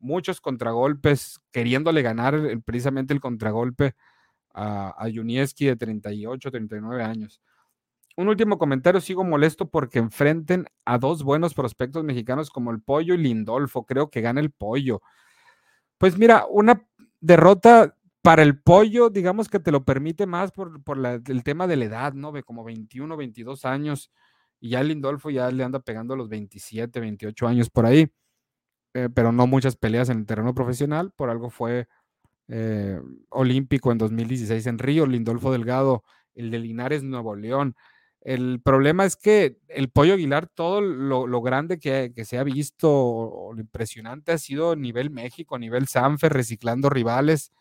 [0.00, 3.94] muchos contragolpes queriéndole ganar precisamente el contragolpe
[4.54, 7.40] a, a de 38, 39 años.
[8.16, 13.14] Un último comentario, sigo molesto porque enfrenten a dos buenos prospectos mexicanos como el Pollo
[13.14, 13.86] y Lindolfo.
[13.86, 15.00] Creo que gana el Pollo.
[15.96, 16.86] Pues mira, una
[17.20, 20.80] derrota para el Pollo, digamos que te lo permite más por,
[21.26, 22.32] el tema de la edad, ¿no?
[22.32, 24.10] De como 21, 22 años.
[24.60, 28.12] Y ya Lindolfo ya le anda pegando a los 27, 28 años por ahí.
[28.94, 31.12] Eh, pero no muchas peleas en el terreno profesional.
[31.16, 31.88] Por algo fue
[32.54, 37.76] eh, olímpico en 2016 en Río, Lindolfo Delgado, el de Linares, Nuevo León.
[38.20, 43.58] El problema es que el Pollo Aguilar, todo lo, grande que, se ha visto, lo
[43.58, 47.52] impresionante ha sido nivel México, nivel Sanfer, reciclando rivales,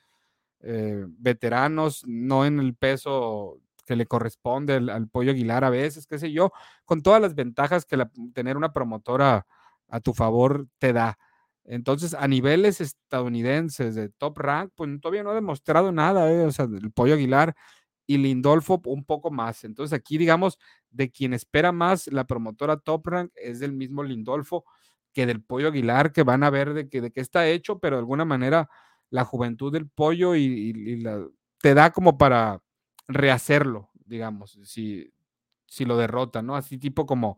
[0.59, 6.19] eh, veteranos, no en el peso que le corresponde al, Pollo Aguilar a veces, qué
[6.19, 6.51] sé yo,
[6.83, 7.97] con todas las ventajas que
[8.33, 9.47] tener una promotora
[9.87, 11.17] a tu favor te da.
[11.63, 16.41] Entonces, a niveles estadounidenses de top rank, pues todavía no ha demostrado nada, ¿eh?
[16.45, 17.55] o sea, el Pollo Aguilar
[18.07, 19.63] y Lindolfo un poco más.
[19.63, 20.57] Entonces, aquí, digamos,
[20.89, 24.65] de quien espera más la promotora top rank es del mismo Lindolfo
[25.13, 27.97] que del Pollo Aguilar, que van a ver de, que, de qué está hecho, pero
[27.97, 28.69] de alguna manera
[29.09, 31.03] la juventud del Pollo y,
[31.59, 32.61] te da como para
[33.07, 35.13] rehacerlo, digamos, si,
[35.67, 36.55] si lo derrota, ¿no?
[36.55, 37.37] Así tipo como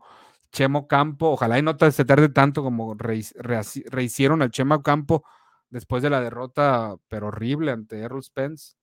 [0.54, 5.24] Chemo Campo, ojalá y no se tarde tanto como rehicieron al Chemo Campo
[5.68, 8.76] después de la derrota, pero horrible ante Errol Spence.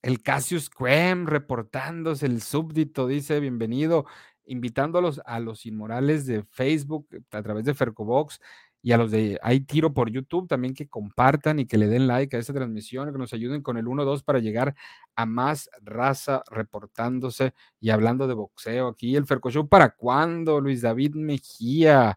[0.00, 4.06] El Cassius Creme reportándose, el súbdito dice, bienvenido,
[4.46, 8.40] invitándolos a los inmorales de Facebook a través de Fercobox
[8.82, 12.06] y a los de Hay Tiro por YouTube también que compartan y que le den
[12.06, 14.74] like a esta transmisión, que nos ayuden con el 1-2 para llegar
[15.14, 19.16] a más raza reportándose y hablando de boxeo aquí.
[19.16, 20.60] El Ferco Show, ¿para cuándo?
[20.60, 22.16] Luis David Mejía.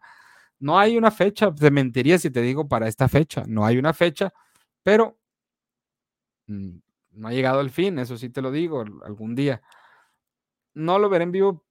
[0.58, 3.92] No hay una fecha, te mentiría si te digo para esta fecha, no hay una
[3.92, 4.32] fecha,
[4.82, 5.18] pero
[6.46, 6.76] mm,
[7.12, 9.60] no ha llegado el fin, eso sí te lo digo, algún día.
[10.74, 11.64] No lo veré en vivo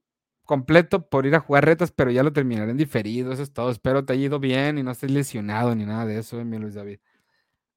[0.45, 3.69] completo por ir a jugar retas, pero ya lo terminaré en diferido, eso es todo.
[3.71, 6.75] Espero te haya ido bien y no estés lesionado ni nada de eso, mi Luis
[6.75, 6.99] David.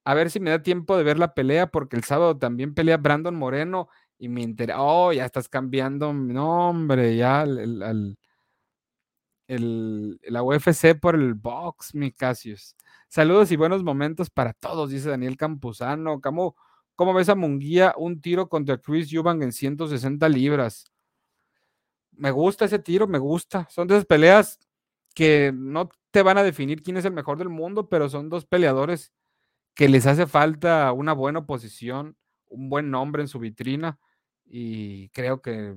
[0.05, 2.97] A ver si me da tiempo de ver la pelea, porque el sábado también pelea
[2.99, 4.81] Brandon Moreno y me interesa.
[4.83, 7.83] Oh, ya estás cambiando mi nombre, ya el,
[9.49, 12.77] el, la UFC por el box, mi Casius.
[13.09, 16.21] Saludos y buenos momentos para todos, dice Daniel Campuzano.
[16.21, 16.57] ¿Cómo,
[16.95, 20.85] cómo ves a Munguía un tiro contra Chris Eubank en 160 libras?
[22.17, 23.67] Me gusta ese tiro, me gusta.
[23.71, 24.59] Son de esas peleas
[25.15, 28.47] que no te van a definir quién es el mejor del mundo, pero son dos
[28.47, 29.13] peleadores
[29.75, 32.17] que les hace falta una buena posición,
[32.49, 33.99] un buen nombre en su vitrina
[34.45, 35.77] y creo que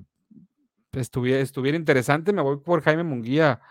[0.94, 2.34] estuviera, estuviera interesante.
[2.34, 3.62] Me voy por Jaime Munguía,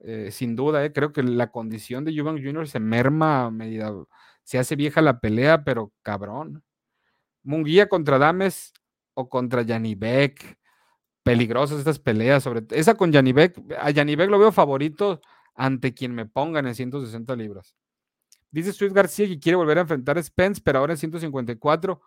[0.00, 0.84] eh, sin duda.
[0.84, 0.92] Eh.
[0.92, 2.68] Creo que la condición de Juvan Jr.
[2.68, 3.92] se merma a medida,
[4.44, 6.62] se hace vieja la pelea, pero cabrón.
[7.42, 8.72] Munguía contra Dames
[9.14, 10.59] o contra Beck
[11.22, 15.20] peligrosas estas peleas, sobre esa con Janibek, a Janibek lo veo favorito
[15.54, 17.76] ante quien me pongan en 160 libras.
[18.50, 22.00] Dice Swift García que quiere volver a enfrentar a Spence, pero ahora en 154.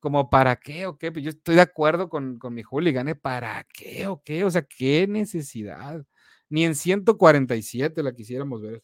[0.00, 1.12] ¿Como para qué o qué?
[1.12, 3.14] Pues yo estoy de acuerdo con, con mi hooligan, ¿eh?
[3.14, 4.44] ¿Para qué o qué?
[4.44, 6.06] O sea, ¿qué necesidad?
[6.48, 8.82] Ni en 147 la quisiéramos ver.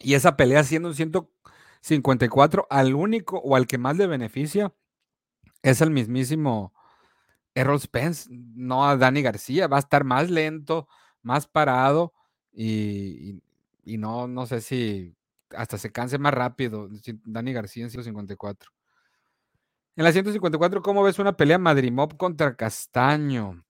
[0.00, 4.74] Y esa pelea siendo un 154, al único o al que más le beneficia
[5.62, 6.72] es el mismísimo
[7.54, 9.68] Errol Spence, no a Dani García.
[9.68, 10.88] Va a estar más lento,
[11.22, 12.12] más parado
[12.52, 13.40] y,
[13.84, 15.16] no, no sé si
[15.56, 16.88] hasta se canse más rápido.
[17.24, 18.70] Dani García en 154.
[19.94, 23.62] En la 154, ¿cómo ves una pelea Madrimov contra Castaño?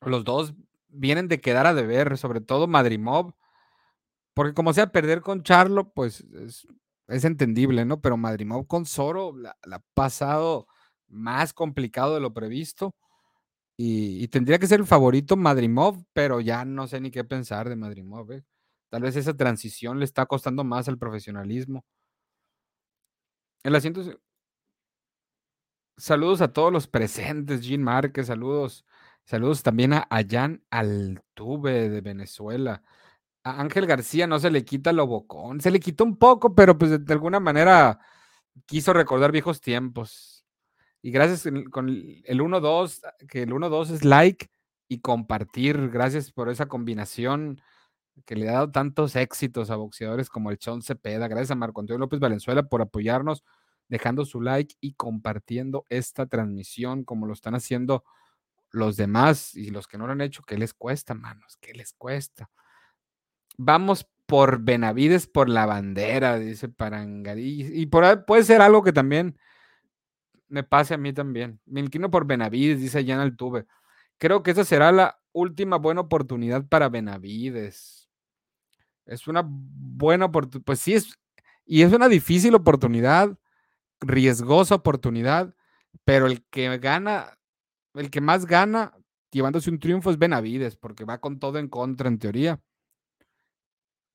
[0.00, 0.54] Los dos
[0.88, 3.34] vienen de quedar a deber, sobre todo Madrimov,
[4.34, 6.66] porque como sea perder con Charlo, pues es,
[7.08, 8.00] es entendible, ¿no?
[8.00, 10.66] Pero Madrimov con Zoro la, ha pasado
[11.08, 12.94] más complicado de lo previsto.
[13.78, 17.76] Y, tendría que ser el favorito Madrimov, pero ya no sé ni qué pensar de
[17.76, 18.32] Madrimov.
[18.32, 18.44] ¿eh?
[18.90, 21.84] Tal vez esa transición le está costando más al profesionalismo.
[23.64, 24.18] La 100...
[25.98, 28.84] Saludos a todos los presentes, Jean Márquez, saludos.
[29.24, 32.82] Saludos también a, a Jan Altuve de Venezuela.
[33.46, 36.76] A Ángel García no se le quita lo bocón, se le quitó un poco, pero
[36.76, 38.00] pues de, alguna manera
[38.66, 40.44] quiso recordar viejos tiempos.
[41.00, 44.50] Y gracias con el 1-2, que el 1-2 es like
[44.88, 45.90] y compartir.
[45.90, 47.62] Gracias por esa combinación
[48.24, 51.28] que le ha dado tantos éxitos a boxeadores como el Chon Cepeda.
[51.28, 53.44] Gracias a Marco Antonio López Valenzuela por apoyarnos,
[53.86, 58.02] dejando su like y compartiendo esta transmisión como lo están haciendo
[58.72, 60.42] los demás y los que no lo han hecho.
[60.42, 61.56] ¿Qué les cuesta, manos?
[61.60, 62.50] ¿Qué les cuesta?
[63.56, 67.68] Vamos por Benavides por la bandera, dice Parangarí.
[67.72, 69.38] Y por, puede ser algo que también
[70.48, 71.60] me pase a mí también.
[71.64, 73.66] Me inclino por Benavides, dice Jan Altuve.
[74.18, 78.08] Creo que esa será la última buena oportunidad para Benavides.
[79.04, 81.14] Es una buena oportunidad, pues sí es,
[81.64, 83.36] y es una difícil oportunidad,
[84.00, 85.54] riesgosa oportunidad,
[86.04, 87.38] pero el que gana,
[87.94, 88.94] el que más gana
[89.30, 92.60] llevándose un triunfo es Benavides, porque va con todo en contra en teoría.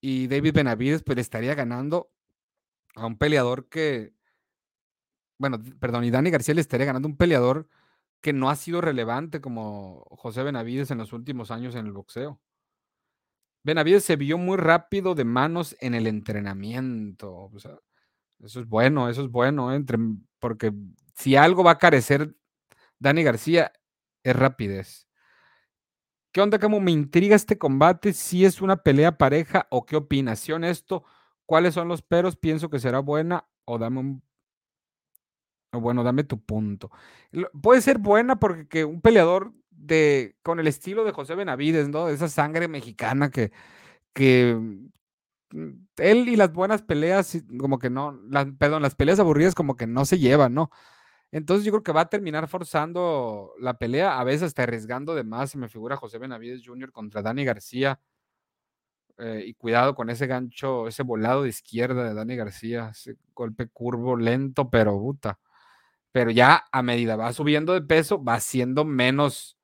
[0.01, 2.11] Y David Benavides pues le estaría ganando
[2.95, 4.13] a un peleador que,
[5.37, 7.69] bueno, perdón, y Dani García le estaría ganando un peleador
[8.21, 12.39] que no ha sido relevante como José Benavides en los últimos años en el boxeo.
[13.63, 17.49] Benavides se vio muy rápido de manos en el entrenamiento.
[18.39, 19.75] Eso es bueno, eso es bueno, ¿eh?
[19.75, 19.97] Entre,
[20.39, 20.73] porque
[21.15, 22.35] si algo va a carecer
[22.99, 23.71] Dani García
[24.23, 25.07] es rapidez.
[26.31, 28.13] ¿Qué onda, cómo me intriga este combate?
[28.13, 31.03] Si es una pelea pareja o qué opinación esto,
[31.45, 34.23] cuáles son los peros, pienso que será buena o dame un
[35.73, 36.91] bueno, dame tu punto.
[37.61, 42.09] Puede ser buena porque que un peleador de, con el estilo de José Benavides, ¿no?
[42.09, 43.51] Esa sangre mexicana que,
[44.13, 44.55] que
[45.51, 49.75] mm, él y las buenas peleas, como que no, las, perdón, las peleas aburridas como
[49.77, 50.71] que no se llevan, ¿no?
[51.31, 55.23] Entonces yo creo que va a terminar forzando la pelea, a veces hasta arriesgando de
[55.23, 55.51] más.
[55.51, 56.91] Se me figura José Benavides Jr.
[56.91, 57.99] contra Dani García.
[59.17, 63.67] Eh, y cuidado con ese gancho, ese volado de izquierda de Dani García, ese golpe
[63.67, 65.37] curvo, lento, pero puta
[66.11, 69.57] pero ya a medida va subiendo de peso, va siendo menos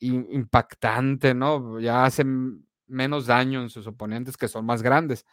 [0.00, 1.78] impactante, ¿no?
[1.78, 2.24] Ya hace
[2.88, 5.24] menos daño en sus oponentes que son más grandes.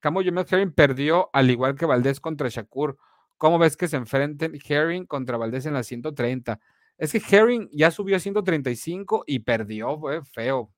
[0.00, 2.98] Camo James Herring perdió al igual que Valdés contra Shakur.
[3.38, 6.60] ¿Cómo ves que se enfrenten Herring contra Valdés en la 130?
[6.98, 10.72] Es que Herring ya subió a 135 y perdió, fue feo.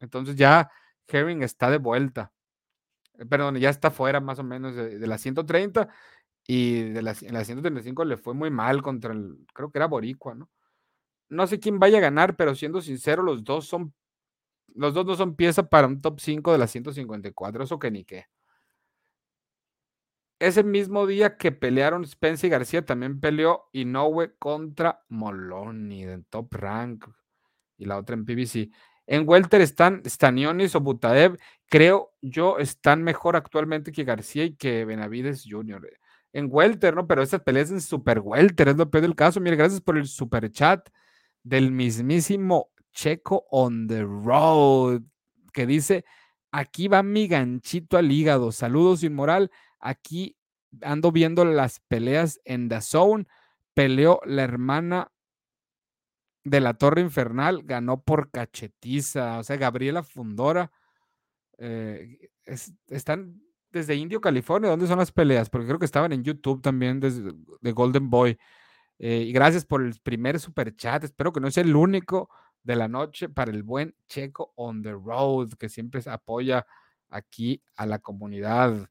[0.00, 0.70] Entonces ya
[1.08, 2.32] Herring está de vuelta.
[3.18, 5.88] Eh, perdón, ya está fuera más o menos de, de la 130
[6.46, 9.86] y de la, en la 135 le fue muy mal contra el, creo que era
[9.86, 10.50] Boricua, ¿no?
[11.28, 13.94] No sé quién vaya a ganar, pero siendo sincero, los dos son,
[14.74, 18.04] los dos no son pieza para un top 5 de la 154, eso que ni
[18.04, 18.26] qué.
[20.40, 26.52] Ese mismo día que pelearon Spence y García, también peleó Inoue contra Moloney en top
[26.54, 27.06] rank
[27.76, 28.70] y la otra en PBC.
[29.06, 31.38] En Welter están Stanionis o Butaev.
[31.68, 35.88] Creo yo están mejor actualmente que García y que Benavides Jr
[36.32, 37.06] en Welter, ¿no?
[37.06, 39.40] Pero estas peleas en Super Welter es lo peor del caso.
[39.40, 40.88] Mire, gracias por el super chat
[41.42, 45.02] del mismísimo Checo on the road,
[45.52, 46.04] que dice,
[46.50, 48.52] aquí va mi ganchito al hígado.
[48.52, 49.50] Saludos, inmoral.
[49.80, 50.36] Aquí
[50.82, 53.26] ando viendo las peleas en The Zone.
[53.74, 55.10] Peleó la hermana
[56.44, 59.38] de la Torre Infernal, ganó por cachetiza.
[59.38, 60.70] O sea, Gabriela Fundora.
[61.58, 62.30] Eh,
[62.88, 64.70] están desde Indio, California.
[64.70, 65.50] ¿Dónde son las peleas?
[65.50, 68.38] Porque creo que estaban en YouTube también desde de Golden Boy.
[68.98, 71.04] Eh, y gracias por el primer super chat.
[71.04, 72.28] Espero que no sea el único
[72.62, 76.66] de la noche para el buen Checo on the road, que siempre apoya
[77.08, 78.90] aquí a la comunidad.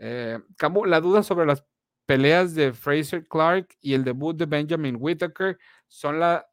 [0.00, 0.38] Eh,
[0.86, 1.64] la duda sobre las
[2.06, 6.46] peleas de Fraser Clark y el debut de Benjamin Whitaker son la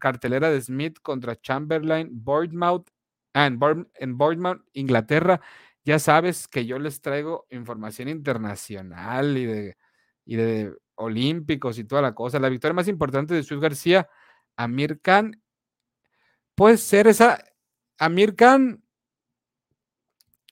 [0.00, 2.88] cartelera de Smith contra Chamberlain, Bournemouth,
[3.34, 5.40] ah, en Bournemouth, Inglaterra
[5.86, 9.76] ya sabes que yo les traigo información internacional y de,
[10.24, 12.40] y de olímpicos y toda la cosa.
[12.40, 14.08] La victoria más importante de Sus García,
[14.56, 15.40] Amir Khan,
[16.56, 17.38] puede ser esa,
[17.98, 18.82] Amir Khan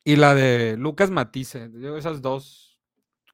[0.05, 1.71] y la de Lucas Matisse.
[1.97, 2.79] Esas dos,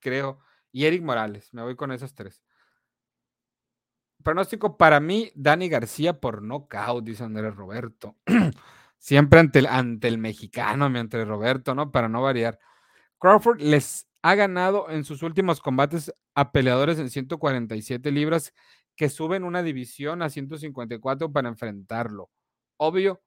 [0.01, 0.39] creo.
[0.73, 2.43] Y Eric Morales, me voy con esas tres.
[4.23, 8.17] Pronóstico para mí, Dani García por nocaut, dice Andrés Roberto.
[8.99, 11.91] Siempre ante el, ante el mexicano, mi Andrés Roberto, ¿no?
[11.91, 12.59] Para no variar.
[13.19, 18.53] Crawford les ha ganado en sus últimos combates a peleadores en 147 libras
[18.95, 22.31] que suben una división a 154 para enfrentarlo.
[22.77, 23.23] Obvio,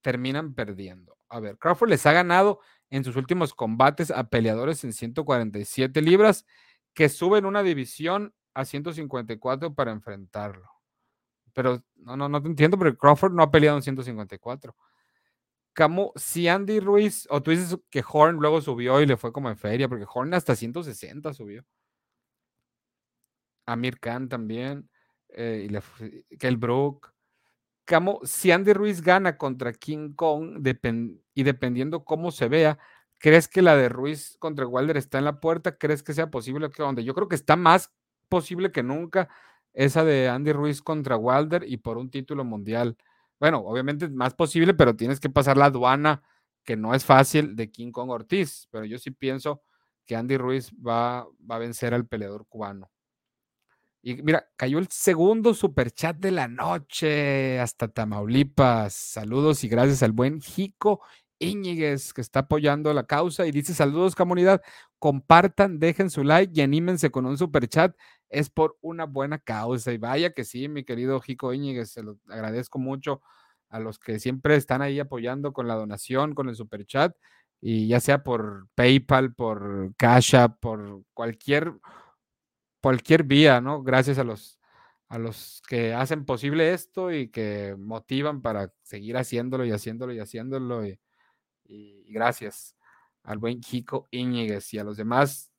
[0.00, 1.18] terminan perdiendo.
[1.28, 2.60] A ver, Crawford les ha ganado
[2.90, 6.46] en sus últimos combates a peleadores en 147 libras
[6.94, 10.68] que suben una división a 154 para enfrentarlo.
[11.52, 14.74] Pero no, no, no te entiendo, porque Crawford no ha peleado en 154.
[15.74, 19.48] Como si Andy Ruiz, o tú dices que Horn luego subió y le fue como
[19.48, 21.64] en feria, porque Horn hasta 160 subió.
[23.66, 24.88] Amir Khan también,
[25.28, 25.82] eh, y le
[26.38, 27.12] Kel Brook.
[28.24, 30.62] Si Andy Ruiz gana contra King Kong,
[31.34, 32.78] y dependiendo cómo se vea,
[33.18, 35.78] ¿crees que la de Ruiz contra Wilder está en la puerta?
[35.78, 37.04] ¿Crees que sea posible que donde?
[37.04, 37.92] Yo creo que está más
[38.28, 39.28] posible que nunca
[39.72, 42.96] esa de Andy Ruiz contra Wilder y por un título mundial.
[43.40, 46.22] Bueno, obviamente es más posible, pero tienes que pasar la aduana,
[46.64, 48.68] que no es fácil, de King Kong Ortiz.
[48.70, 49.62] Pero yo sí pienso
[50.04, 52.90] que Andy Ruiz va a vencer al peleador cubano.
[54.08, 58.94] Y mira, cayó el segundo superchat de la noche hasta Tamaulipas.
[58.94, 61.02] Saludos y gracias al buen Jico
[61.38, 64.62] Íñiguez, que está apoyando la causa y dice: Saludos, comunidad.
[64.98, 67.94] Compartan, dejen su like y anímense con un super chat.
[68.30, 69.92] Es por una buena causa.
[69.92, 73.20] Y vaya que sí, mi querido Jico Íñiguez, se lo agradezco mucho
[73.68, 77.14] a los que siempre están ahí apoyando con la donación, con el super chat,
[77.60, 81.74] y ya sea por PayPal, por Cash por cualquier,
[82.80, 83.82] cualquier vía, ¿no?
[83.82, 84.58] Gracias a los,
[85.08, 90.20] a los que hacen posible esto y que motivan para seguir haciéndolo y haciéndolo y
[90.20, 90.84] haciéndolo.
[90.86, 90.98] Y,
[92.10, 92.74] gracias
[93.22, 95.52] al buen Kiko Íñiguez y a los demás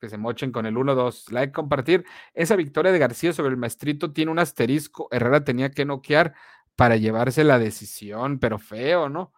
[0.00, 1.30] que se mochen con el 1-2.
[1.32, 2.04] Like, compartir.
[2.34, 5.08] Esa victoria de García sobre el maestrito tiene un asterisco.
[5.10, 6.34] Herrera tenía que noquear
[6.76, 9.32] para llevarse la decisión, pero feo, ¿no?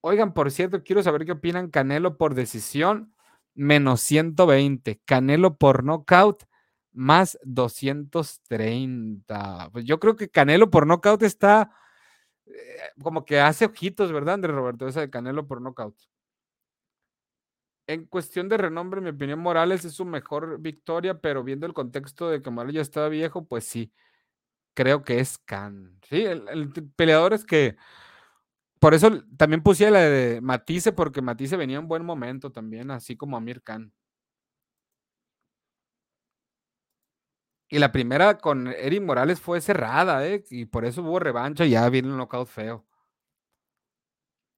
[0.00, 3.14] Oigan, por cierto, quiero saber qué opinan Canelo por decisión,
[3.56, 5.00] menos 120.
[5.04, 6.44] Canelo por knockout,
[6.92, 9.70] más 230.
[9.72, 11.72] Pues yo creo que Canelo por knockout está
[12.46, 12.52] eh,
[13.02, 14.88] como que hace ojitos, ¿verdad, Andrés Roberto?
[14.88, 15.96] Esa de Canelo por nocaut.
[17.88, 22.28] En cuestión de renombre, mi opinión, Morales es su mejor victoria, pero viendo el contexto
[22.28, 23.92] de que Morales ya estaba viejo, pues sí,
[24.74, 26.00] creo que es Khan.
[26.08, 27.76] Sí, el, peleador es que.
[28.78, 33.16] Por eso también puse la de Matisse, porque Matisse venía en buen momento también, así
[33.16, 33.92] como Amir Khan.
[37.68, 40.44] Y la primera con Eric Morales fue cerrada, ¿eh?
[40.50, 42.86] Y por eso hubo revancha y ya viene un knockout feo.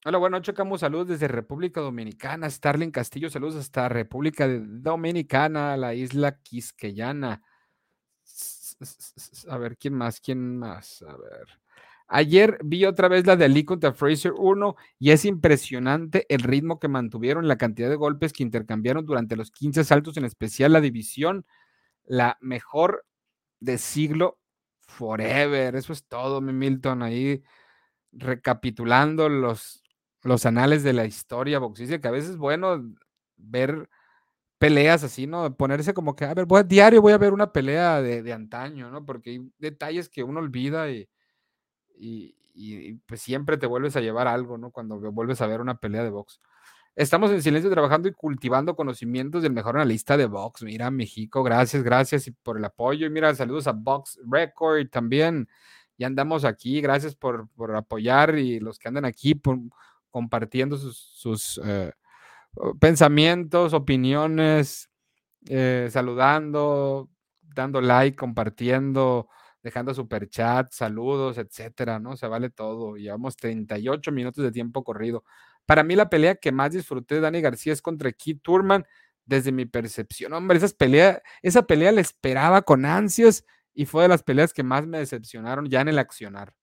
[0.04, 2.48] Hola, bueno, checamos saludos desde República Dominicana.
[2.50, 7.42] Starling Castillo, saludos hasta República Dominicana, la isla Quisqueyana.
[9.48, 10.20] A ver, ¿quién más?
[10.20, 11.02] ¿Quién más?
[11.02, 11.60] A ver.
[12.08, 16.78] Ayer vi otra vez la de Ali contra Fraser 1 y es impresionante el ritmo
[16.78, 20.80] que mantuvieron, la cantidad de golpes que intercambiaron durante los 15 saltos, en especial la
[20.80, 21.44] división
[22.06, 23.04] la mejor
[23.60, 24.38] de siglo
[24.80, 25.76] forever.
[25.76, 27.42] Eso es todo, mi Milton, ahí
[28.12, 29.82] recapitulando los,
[30.22, 32.82] los anales de la historia boxística, que a veces es bueno
[33.36, 33.88] ver
[34.58, 35.56] peleas así, ¿no?
[35.56, 38.90] Ponerse como que, a ver, voy a diario voy a ver una pelea de, antaño,
[38.90, 39.04] ¿no?
[39.04, 41.08] Porque hay detalles que uno olvida y,
[41.98, 44.70] y, y, pues siempre te vuelves a llevar algo, ¿no?
[44.70, 46.40] Cuando vuelves a ver una pelea de box.
[46.98, 50.64] Estamos en silencio trabajando y cultivando conocimientos del mejor analista de Box.
[50.64, 53.06] Mira, México, gracias, gracias por el apoyo.
[53.06, 55.48] Y mira, saludos a Box Record también.
[55.96, 59.40] Ya andamos aquí, gracias por, apoyar y los que andan aquí
[60.10, 61.92] compartiendo sus, eh,
[62.80, 64.90] pensamientos, opiniones,
[65.48, 67.08] eh, saludando,
[67.42, 69.28] dando like, compartiendo,
[69.68, 72.16] dejando super chat, saludos, etcétera, ¿no?
[72.16, 72.96] Se vale todo.
[72.96, 75.24] Llevamos 38 minutos de tiempo corrido.
[75.66, 78.86] Para mí la pelea que más disfruté de Dani García es contra Keith Turman,
[79.28, 80.32] desde mi percepción.
[80.32, 83.44] Hombre, pelea, esa pelea la esperaba con ansias
[83.74, 86.54] y fue de las peleas que más me decepcionaron ya en el accionar.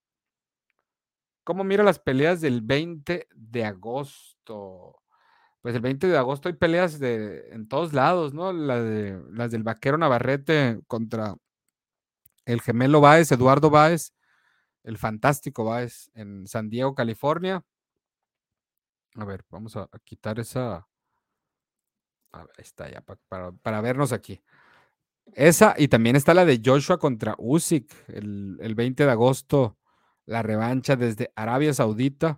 [1.44, 5.00] ¿Cómo mira las peleas del 20 de agosto?
[5.62, 8.52] Pues el 20 de agosto hay peleas de, en todos lados, ¿no?
[8.52, 11.36] de, las del vaquero Navarrete contra
[12.46, 14.14] el gemelo Báez, Eduardo Báez,
[14.84, 17.64] el fantástico Báez en San Diego, California.
[19.16, 20.88] A ver, vamos a, quitar esa.
[22.32, 24.42] ahí está ya, para, vernos aquí.
[25.34, 29.78] Esa, y también está la de Joshua contra Usyk, el, el 20 de agosto,
[30.26, 32.38] la revancha desde Arabia Saudita.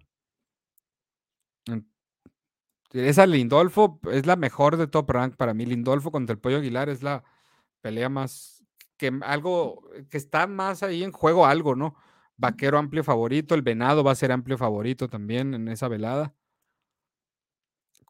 [2.91, 5.66] Esa Lindolfo es la mejor de Top Rank para mí.
[5.66, 7.24] Lindolfo contra el Pollo Aguilar es la
[7.82, 8.57] pelea más
[8.98, 11.95] que algo, que está más ahí en juego algo, ¿no?
[12.38, 16.34] Vaquero amplio favorito, el venado va a ser amplio favorito también en esa velada.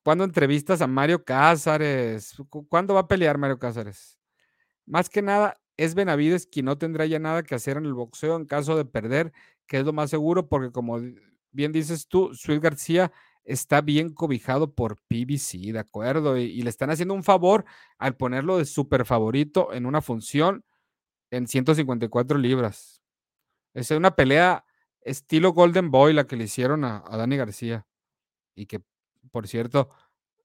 [0.03, 2.35] ¿Cuándo entrevistas a Mario Cázares?
[2.69, 4.17] ¿Cuándo va a pelear Mario Cázares?
[4.85, 8.35] Más que nada, es Benavides quien no tendrá ya nada que hacer en el boxeo
[8.37, 9.33] en caso de perder,
[9.67, 10.99] que es lo más seguro, porque como
[11.51, 13.11] bien dices tú, Suil García
[13.43, 16.37] está bien cobijado por PBC, ¿de acuerdo?
[16.37, 17.65] Y, le están haciendo un favor
[17.97, 20.63] al ponerlo de super favorito en una función
[21.31, 23.01] en 154 libras.
[23.73, 24.65] Es una pelea
[25.01, 27.87] estilo Golden Boy la que le hicieron a, a Dani García.
[28.55, 28.81] Y que,
[29.31, 29.89] por cierto,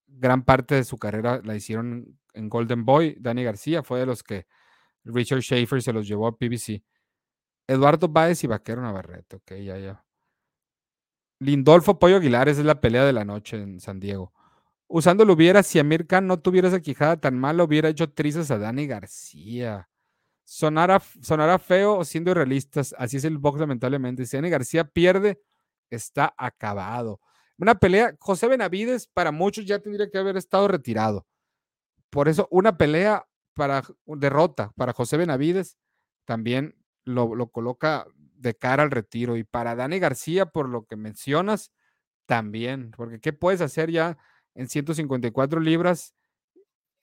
[0.07, 3.17] gran parte de su carrera la hicieron en Golden Boy.
[3.19, 4.47] Dani García fue de los que
[5.05, 6.83] Richard Schaefer se los llevó a PBC.
[7.67, 10.05] Eduardo Báez y Vaquero Navarrete, ok, ya, ya.
[11.39, 14.33] Lindolfo Pollo Aguilar, esa es la pelea de la noche en San Diego.
[14.87, 18.51] Usando lo hubiera, si Amir Khan no tuviera esa quijada tan mala, hubiera hecho trizas
[18.51, 19.89] a Dani García.
[20.55, 24.27] Sonará, sonará feo siendo irrealistas, así es el box lamentablemente.
[24.27, 25.41] Si Dani García pierde,
[25.89, 27.21] está acabado.
[27.57, 31.27] Una pelea, José Benavides para muchos ya tendría que haber estado retirado.
[32.11, 35.79] Por eso, una pelea para derrota para José Benavides
[36.27, 36.77] también
[37.07, 39.39] lo, lo coloca de cara al retiro.
[39.39, 41.73] Y para Dani García, por lo que mencionas,
[42.27, 44.19] también, porque ¿qué puedes hacer ya
[44.55, 46.15] en 154 libras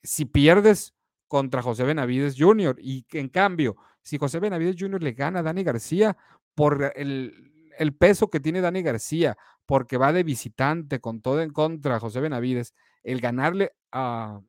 [0.04, 0.94] si pierdes
[1.30, 2.76] contra José Benavides Jr.?
[2.80, 5.00] Y en cambio, si José Benavides Jr.
[5.00, 6.16] le gana a Dani García
[6.54, 11.50] por el, el peso que tiene Dani García, porque va de visitante con todo en
[11.50, 12.74] contra a José Benavides,
[13.04, 14.40] el ganarle a,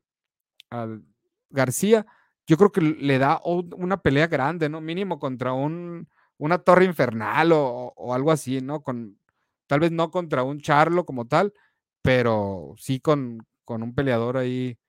[1.50, 2.06] García,
[2.48, 4.80] yo creo que le da una pelea grande, ¿no?
[4.80, 6.08] Mínimo contra un
[6.42, 8.82] una torre infernal o, algo así, ¿no?
[8.82, 9.20] Con,
[9.68, 11.54] tal vez no contra un charlo como tal,
[12.02, 14.80] pero sí con, con un peleador ahí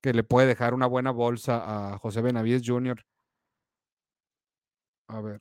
[0.00, 3.04] que le puede dejar una buena bolsa a José Benavides Jr.
[5.08, 5.40] A ver.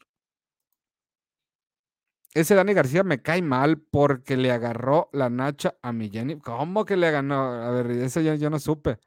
[2.34, 6.40] Ese Dani García me cae mal porque le agarró la nacha a mi Jenny.
[6.40, 7.36] ¿Cómo que le ganó?
[7.36, 9.00] A ver, eso yo no supe.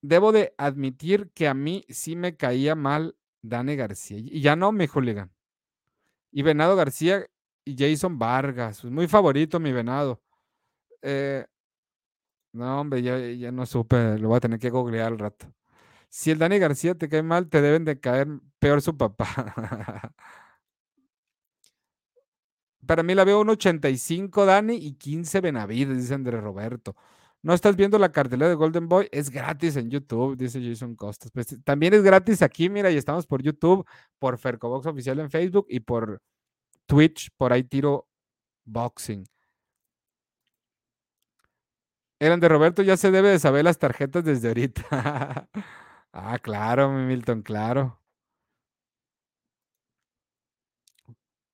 [0.00, 4.18] Debo de admitir que a mí sí me caía mal Dani García.
[4.18, 5.30] Y ya no, mi hooligan.
[6.32, 7.26] Y Venado García
[7.64, 8.84] y Jason Vargas.
[8.84, 10.22] Muy favorito, mi Venado.
[11.02, 11.46] Eh,
[12.52, 14.18] no, hombre, ya, ya, no supe.
[14.18, 15.46] Lo voy a tener que googlear al rato.
[16.08, 18.28] Si el Dani García te cae mal, te deben de caer
[18.58, 19.26] peor su papá.
[22.86, 26.96] Para mí la veo un 85 Dani y 15 Benavides, dice Andrés Roberto.
[27.42, 31.30] No estás viendo la cartelera de Golden Boy, es gratis en YouTube, dice Jason Costas.
[31.32, 33.86] Pues, también es gratis aquí, mira, y estamos por YouTube,
[34.18, 36.20] por Fercobox Oficial en Facebook y por
[36.86, 38.08] Twitch, por ahí tiro
[38.64, 39.24] boxing.
[42.20, 44.82] Eran de Roberto, ya se debe de saber las tarjetas desde ahorita.
[46.12, 47.98] ah, claro, mi Milton, claro.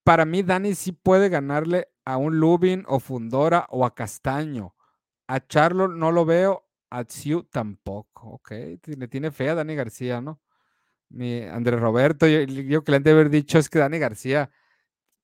[0.05, 4.75] Para mí, Dani sí puede ganarle a un Lubin o Fundora o a Castaño.
[5.29, 8.53] A Charlo no lo veo, a Tsiu tampoco, ok.
[8.87, 10.41] Le tiene fe a Dani García, ¿no?
[11.11, 14.51] Mi Andrés Roberto, yo, que le han de haber dicho es que Dani García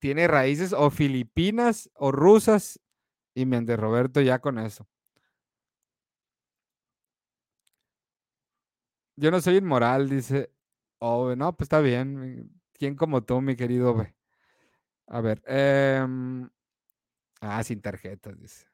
[0.00, 2.80] tiene raíces o filipinas o rusas
[3.34, 4.88] y mi Andrés Roberto ya con eso.
[9.22, 10.52] Yo no soy inmoral, dice.
[10.98, 12.50] Oh, no, pues está bien.
[12.74, 13.96] ¿Quién como tú, mi querido?
[15.06, 15.42] A ver.
[15.46, 16.50] Em,
[17.40, 18.72] ah, sin tarjetas, dice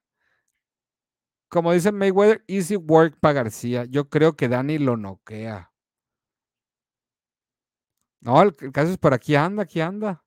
[1.49, 3.85] como dice Mayweather, easy work para García.
[3.87, 5.73] Yo creo que Dani lo noquea.
[8.21, 10.25] No, el, caso es por aquí anda, aquí anda.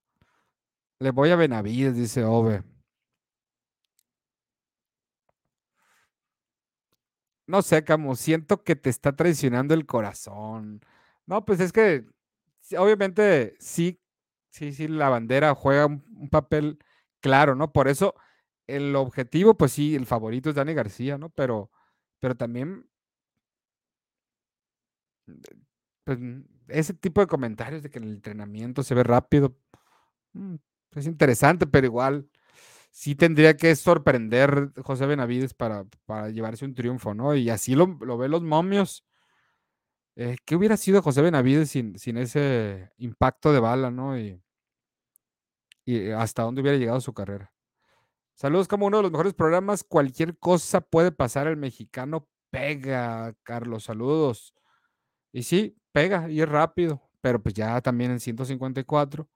[0.99, 2.63] Le voy a Benavides, dice Ove.
[7.47, 10.81] No sé, Camus, siento que te está traicionando el corazón.
[11.25, 12.05] No, pues es que
[12.77, 13.99] obviamente sí,
[14.51, 16.79] sí, sí, la bandera juega un papel
[17.21, 17.71] claro, ¿no?
[17.73, 18.15] Por eso
[18.67, 21.29] el objetivo, pues sí, el favorito es Dani García, ¿no?
[21.31, 21.71] Pero,
[22.19, 22.85] pero también
[26.03, 26.19] pues,
[26.67, 29.55] ese tipo de comentarios de que el entrenamiento se ve rápido,
[30.33, 30.55] mm,
[30.97, 32.29] es interesante, pero igual
[32.91, 37.35] sí tendría que sorprender José Benavides para, para llevarse un triunfo, ¿no?
[37.35, 39.05] Y así lo, lo ve los momios.
[40.15, 44.17] Eh, ¿Qué hubiera sido José Benavides sin, sin ese impacto de bala, ¿no?
[44.19, 44.41] Y,
[45.85, 47.51] y hasta dónde hubiera llegado su carrera.
[48.35, 49.83] Saludos como uno de los mejores programas.
[49.83, 51.47] Cualquier cosa puede pasar.
[51.47, 53.85] El mexicano pega, Carlos.
[53.85, 54.53] Saludos.
[55.31, 59.29] Y sí, pega y es rápido, pero pues ya también en 154.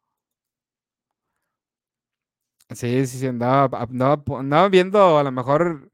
[2.74, 5.91] Sí, sí, sí, andaba, andaba, viendo a lo mejor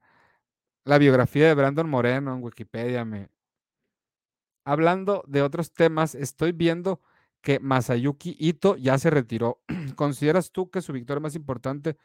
[0.85, 3.05] la biografía de Brandon Moreno en Wikipedia.
[3.05, 3.29] Me,
[4.65, 7.01] Hablando de otros temas, estoy viendo
[7.41, 9.61] que Masayuki Ito ya se retiró.
[9.95, 11.97] ¿Consideras tú que su victoria más importante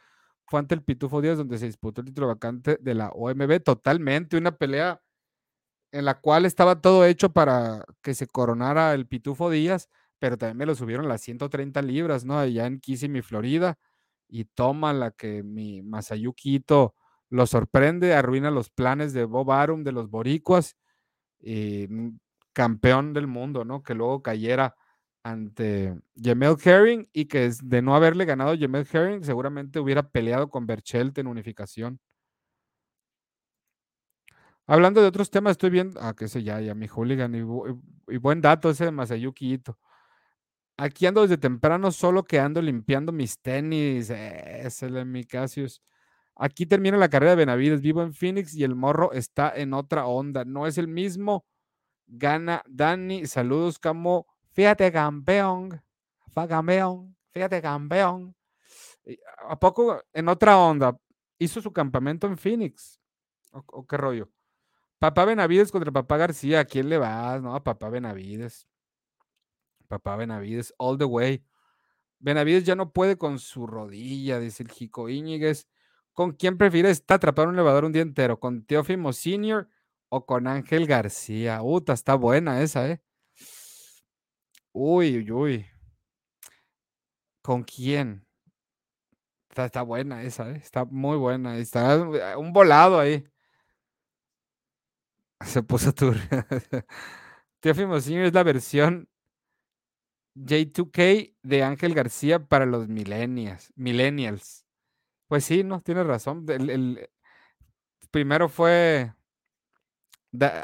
[0.46, 3.60] fue ante el Pitufo Díaz, donde se disputó el título vacante de la OMB?
[3.62, 5.02] Totalmente, una pelea
[5.92, 9.88] en la cual estaba todo hecho para que se coronara el Pitufo Díaz,
[10.18, 12.38] pero también me lo subieron las 130 libras, ¿no?
[12.38, 13.78] Allá en Kissimmee, Florida,
[14.28, 16.94] y toma la que mi Masayuki Ito
[17.30, 20.76] lo sorprende, arruina los planes de Bob Arum, de los boricuas,
[21.40, 21.88] y
[22.52, 23.82] campeón del mundo, ¿no?
[23.82, 24.76] Que luego cayera
[25.22, 30.66] ante Jamel Herring y que de no haberle ganado Jamel Herring seguramente hubiera peleado con
[30.66, 32.00] Berchelt en unificación.
[34.68, 38.68] Hablando de otros temas, estoy viendo, ah, que sé ya, mi hooligan y, buen dato
[38.70, 39.78] ese de Masayuki Ito.
[40.78, 45.26] Aquí ando desde temprano solo que ando limpiando mis tenis, es el mi.
[46.34, 50.06] Aquí termina la carrera de Benavides, vivo en Phoenix y el morro está en otra
[50.06, 51.46] onda, no es el mismo.
[52.06, 55.82] Gana Dani, saludos como, fíjate campeón,
[56.34, 58.36] campeón, fíjate campeón.
[59.48, 60.98] ¿A poco en otra onda?
[61.38, 63.00] Hizo su campamento en Phoenix.
[63.52, 64.28] ¿O, qué rollo?
[64.98, 66.60] Papá Benavides contra Papá García.
[66.60, 67.40] ¿A quién le vas?
[67.42, 68.66] No, Papá Benavides.
[69.86, 71.44] Papá Benavides, all the way.
[72.18, 75.68] Benavides ya no puede con su rodilla, dice el Jico Íñiguez.
[76.12, 78.40] ¿Con quién prefiere estar atrapado en un elevador un día entero?
[78.40, 79.68] ¿Con Teófimo Senior
[80.08, 81.62] o con Ángel García?
[81.62, 83.02] Uta, está buena esa, ¿eh?
[84.72, 85.66] Uy, uy, uy.
[87.42, 88.26] ¿Con quién?
[89.54, 90.56] Está, buena esa, ¿eh?
[90.56, 91.56] Está muy buena.
[91.56, 93.26] Está eh, un volado ahí.
[95.44, 96.46] Se puso turbia.
[97.60, 99.08] Teófimo Senior es la versión
[100.36, 103.72] J2K de Ángel García para los millennials.
[103.74, 104.66] millennials.
[105.28, 106.44] Pues sí, no, tienes razón.
[106.48, 107.08] El,
[108.10, 109.14] primero fue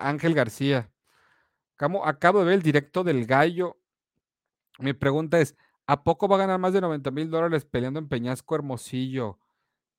[0.00, 0.92] Ángel García.
[2.04, 3.78] acabo de ver el directo del gallo.
[4.78, 5.56] Mi pregunta es,
[5.86, 9.38] ¿a poco va a ganar más de 90 mil dólares peleando en Peñasco Hermosillo?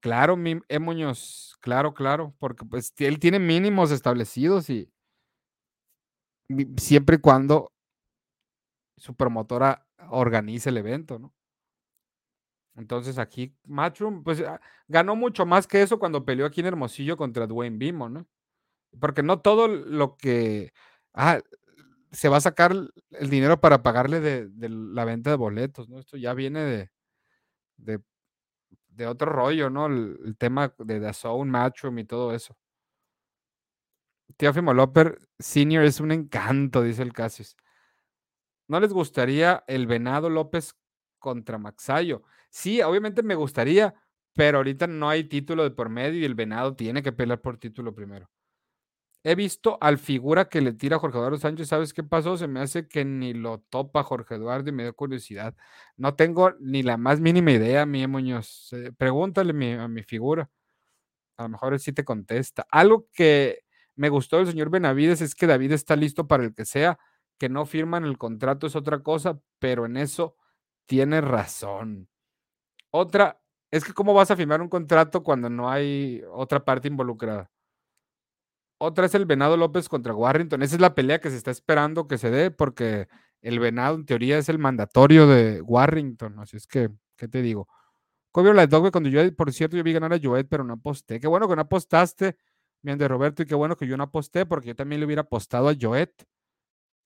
[0.02, 0.80] Claro, mi, e.
[0.80, 4.92] Muñoz, claro, claro, porque pues él tiene mínimos establecidos y
[6.78, 7.73] siempre y cuando
[8.98, 11.34] su promotora organiza el evento, ¿no?
[12.76, 17.18] Entonces aquí Matchroom, pues ah, ganó mucho más que eso cuando peleó aquí en Hermosillo
[17.18, 18.28] contra Dwayne Bimo, ¿no?
[19.00, 20.74] Porque no todo lo que
[21.14, 21.40] ah,
[22.12, 22.74] se va a sacar
[23.12, 26.00] el dinero para pagarle de, la venta de boletos, ¿no?
[26.00, 26.90] Esto ya viene
[27.78, 28.00] de,
[29.08, 29.88] otro rollo, ¿no?
[29.88, 32.56] El, tema de The Zone, Matchroom y todo eso.
[34.38, 37.56] Teófimo López Senior es un encanto, dice el Casius.
[38.68, 40.76] ¿No les gustaría el Venado López
[41.20, 42.24] contra Maxayo?
[42.50, 43.94] Sí, obviamente me gustaría,
[44.34, 47.58] pero ahorita no hay título de por medio y el Venado tiene que pelear por
[47.58, 48.30] título primero.
[49.26, 51.70] He visto al figura que le tira Jorge Eduardo Sánchez.
[51.70, 52.36] ¿Sabes qué pasó?
[52.36, 55.56] Se me hace que ni lo topa Jorge Eduardo y me dio curiosidad.
[55.96, 58.74] No tengo ni la más mínima idea, mi Muñoz.
[58.74, 60.50] Eh, pregúntale a mi figura.
[61.38, 62.66] A lo mejor él sí te contesta.
[62.70, 63.60] Algo que
[63.96, 67.00] me gustó del señor Benavides es que David está listo para el que sea
[67.38, 70.36] que no firman el contrato es otra cosa, pero en eso
[70.86, 72.10] tiene razón.
[72.92, 77.50] Otra, es que cómo vas a firmar un contrato cuando no hay otra parte involucrada.
[78.78, 80.62] Otra es el Venado López contra Warrington.
[80.62, 83.08] Esa es la pelea que se está esperando que se dé porque
[83.42, 86.40] el Venado en teoría es el mandatorio de Warrington.
[86.40, 87.68] Así es que, ¿qué te digo?
[88.34, 91.20] ¿Cómo la cuando yo, por cierto, yo vi ganar a Joet, pero no aposté.
[91.20, 92.36] Qué bueno que no apostaste,
[92.82, 95.22] bien de Roberto, y qué bueno que yo no aposté porque yo también le hubiera
[95.22, 96.12] apostado a Joet.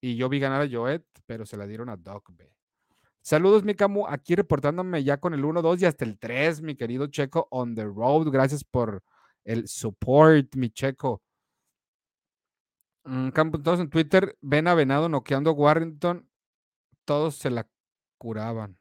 [0.01, 2.51] Y yo vi ganar a Joet, pero se la dieron a Doc B.
[3.21, 7.07] Saludos, mi Camu, aquí reportándome ya con el 1-2 y hasta el 3, mi querido
[7.07, 8.29] Checo, on the road.
[8.29, 9.03] Gracias por
[9.43, 11.21] el support, mi Checo.
[13.05, 13.29] Mm,
[13.63, 16.27] todos en Twitter, ven a Venado noqueando a Warrington,
[17.05, 17.67] todos se la
[18.17, 18.77] curaban.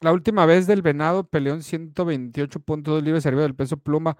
[0.00, 4.16] La última vez del Venado peleó en 128.2 libras arriba del peso pluma.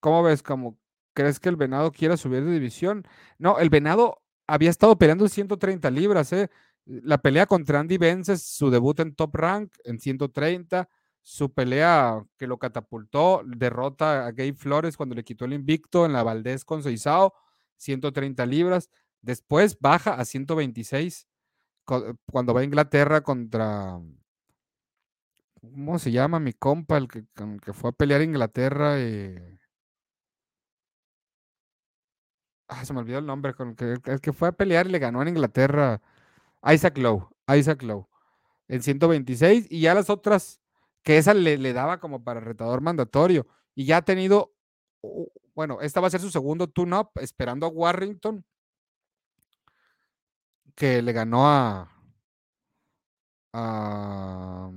[0.00, 0.42] ¿Cómo ves?
[0.42, 0.78] Como
[1.16, 3.06] ¿Crees que el Venado quiera subir de división?
[3.38, 6.50] No, el Venado había estado peleando 130 libras, ¿eh?
[6.84, 10.90] La pelea contra Andy Vences, su debut en Top Rank en 130,
[11.22, 16.12] su pelea que lo catapultó, derrota a Gabe Flores cuando le quitó el invicto en
[16.12, 17.32] la Valdés con Seizao,
[17.78, 18.90] 130 libras.
[19.22, 21.26] Después baja a 126
[22.26, 23.98] cuando va a Inglaterra contra.
[25.62, 26.98] ¿Cómo se llama mi compa?
[26.98, 27.24] El que,
[27.64, 29.00] que fue a pelear a Inglaterra.
[29.00, 29.55] Eh,
[32.68, 34.90] Ah, se me olvidó el nombre, con el que, el que fue a pelear y
[34.90, 36.00] le ganó en Inglaterra.
[36.64, 38.08] Isaac Lowe, Isaac Lowe,
[38.68, 40.60] en 126, y ya las otras,
[41.04, 44.52] que esa le, le daba como para retador mandatorio, y ya ha tenido
[45.54, 48.44] Bueno, esta va a ser su segundo tune-up, esperando a Warrington,
[50.74, 51.90] que le ganó a,
[53.52, 54.70] a.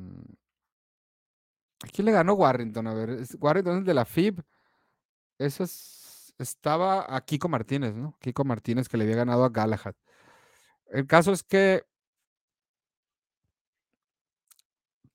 [1.83, 2.87] ¿A quién le ganó Warrington?
[2.87, 4.43] A ver, Warrington es de la FIB.
[5.39, 5.98] Eso es,
[6.39, 8.17] estaba a Kiko Martínez, ¿no?
[8.19, 9.95] Kiko Martínez que le había ganado a Galahad.
[10.87, 11.83] El caso es que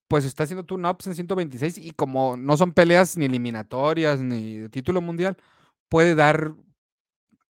[0.09, 4.69] pues está haciendo tune-ups en 126 y como no son peleas ni eliminatorias ni de
[4.69, 5.37] título mundial,
[5.89, 6.55] puede dar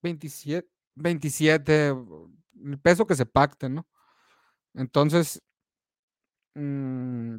[0.04, 3.88] 27, 27 el peso que se pacte, ¿no?
[4.74, 5.42] Entonces,
[6.56, 7.38] mmm,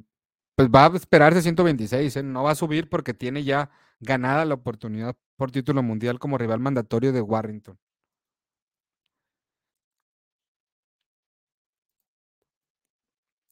[0.56, 2.22] pues va a esperarse 126, ¿eh?
[2.22, 3.70] no va a subir porque tiene ya
[4.00, 7.78] ganada la oportunidad por título mundial como rival mandatorio de Warrington.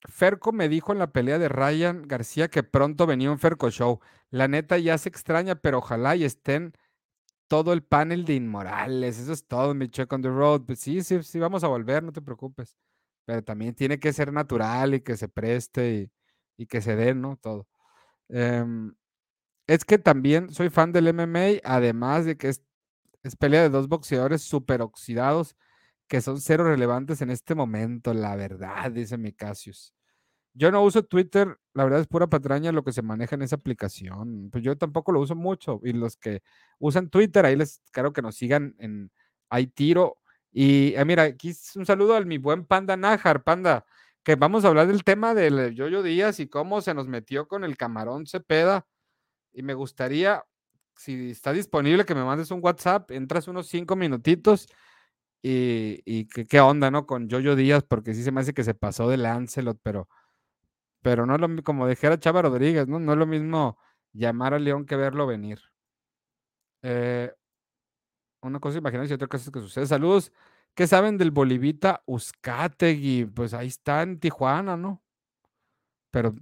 [0.09, 4.01] Ferco me dijo en la pelea de Ryan García que pronto venía un Ferco Show.
[4.31, 6.75] La neta ya se extraña, pero ojalá y estén
[7.49, 9.19] todo el panel de Inmorales.
[9.19, 10.63] Eso es todo, mi check on the road.
[10.67, 12.77] Pues sí, sí, sí, vamos a volver, no te preocupes.
[13.27, 16.11] Pero también tiene que ser natural y que se preste
[16.59, 17.37] y, que se dé, ¿no?
[17.37, 17.67] Todo.
[18.29, 18.95] Em,
[19.67, 22.63] es que también soy fan del MMA, además de que es,
[23.23, 25.57] es pelea de dos boxeadores super oxidados
[26.09, 29.95] que son cero relevantes en este momento, la verdad, dice mi Casius.
[30.55, 33.57] Yo no uso Twitter, la verdad es pura patraña lo que se maneja en esa
[33.57, 34.51] aplicación.
[34.53, 35.81] Pues yo tampoco lo uso mucho.
[35.83, 36.43] Y los que
[36.79, 39.11] usan Twitter, ahí les quiero que nos sigan en
[39.51, 40.19] Hay Tiro.
[40.53, 43.85] Y eh, mira, aquí un saludo a mi buen Panda Nájar, Panda,
[44.23, 47.65] que vamos a hablar del tema del Yoyo Díaz y cómo se nos metió con
[47.65, 48.87] el camarón Cepeda.
[49.55, 50.45] Y me gustaría,
[50.97, 54.69] si está disponible, que me mandes un WhatsApp, entras unos cinco minutitos
[55.43, 57.07] y, qué onda, ¿no?
[57.07, 60.09] Con Yoyo Díaz, porque sí se me hace que se pasó de Lancelot, pero,
[61.03, 62.99] pero no lo mismo, como dijera Chava Rodríguez, ¿no?
[62.99, 63.79] No es lo mismo
[64.13, 65.61] llamar a León que verlo venir.
[66.83, 67.33] Eh,
[68.43, 69.87] una cosa imaginarse y otra cosa es que sucede.
[69.87, 70.33] Saludos.
[70.75, 73.27] ¿Qué saben del Bolivita Uzcategui?
[73.27, 75.03] Pues ahí está en Tijuana, ¿no?
[76.11, 76.35] Pero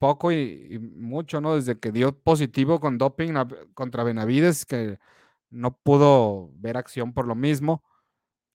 [0.00, 1.56] poco y, mucho, ¿no?
[1.56, 3.34] Desde que dio positivo con doping
[3.74, 4.98] contra Benavides, que
[5.50, 7.84] no pudo ver acción por lo mismo.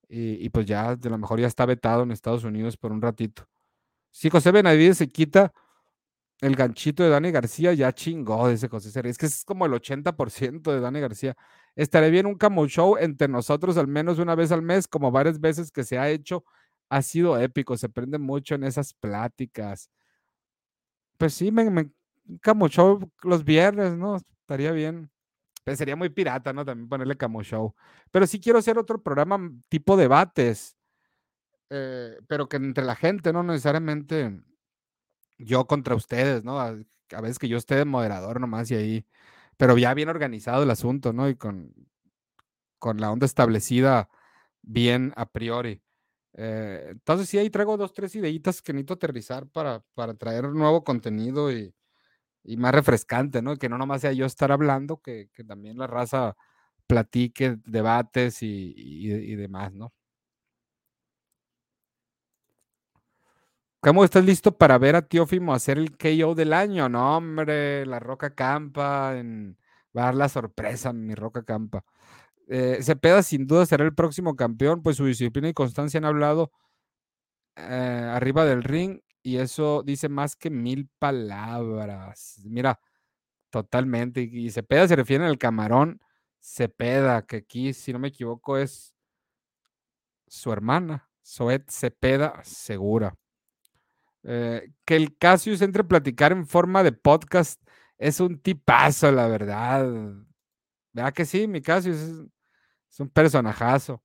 [0.10, 3.48] Y, pues ya de lo mejor ya está vetado en Estados Unidos por un ratito.
[4.12, 5.54] Si José Benavides se quita
[6.42, 8.90] el ganchito de Dani García, ya chingó ese José.
[9.08, 11.36] Es que es como el 80% de Dani García.
[11.76, 15.40] Estaré bien un camo show entre nosotros al menos una vez al mes, como varias
[15.40, 16.44] veces que se ha hecho.
[16.90, 19.90] Ha sido épico, se prende mucho en esas pláticas.
[21.18, 21.90] Pues sí, me, me
[22.42, 24.18] camo show los viernes, ¿no?
[24.18, 25.10] Estaría bien.
[25.66, 26.64] Pues, sería muy pirata, ¿no?
[26.64, 27.76] También ponerle Camo Show.
[28.12, 30.78] Pero sí quiero hacer otro programa mm, tipo debates,
[31.72, 34.42] eh, pero que entre la gente, no necesariamente
[35.40, 36.60] yo contra ustedes, ¿no?
[36.62, 36.76] A,
[37.22, 39.06] veces que yo esté de moderador nomás y ahí,
[39.58, 41.30] pero ya bien organizado el asunto, ¿no?
[41.30, 41.74] Y con,
[42.80, 44.10] con la onda establecida
[44.62, 45.82] bien a priori.
[46.38, 50.84] Eh, entonces sí, ahí traigo dos, tres ideitas que necesito aterrizar para, para traer nuevo
[50.84, 51.74] contenido y,
[52.46, 53.58] y más refrescante, ¿no?
[53.58, 56.36] Que no nomás sea yo estar hablando, que, también la raza
[56.88, 59.94] platique, debates y, demás, ¿no?
[63.82, 66.90] ¿Cómo estás listo para ver a Teófimo hacer el KO del año?
[66.90, 69.58] No, hombre, la Roca Campa, en...
[69.96, 71.84] va a dar la sorpresa, mi Roca Campa.
[72.48, 76.52] Eh, Cepeda sin duda será el próximo campeón, pues su disciplina y constancia han hablado
[77.56, 82.42] eh, arriba del ring y eso dice más que mil palabras.
[82.46, 82.80] Mira,
[83.50, 84.22] totalmente.
[84.22, 86.00] Y Cepeda se refiere al camarón
[86.40, 88.94] Cepeda, que aquí, si no me equivoco, es
[90.28, 93.16] su hermana, Soet Cepeda Segura.
[94.24, 97.62] Eh, que el Cassius entre a platicar en forma de podcast
[97.98, 99.88] es un tipazo, la verdad.
[100.94, 101.48] ¿Verdad que sí?
[101.48, 102.28] Mi Cassius
[102.90, 104.04] es, un personajazo.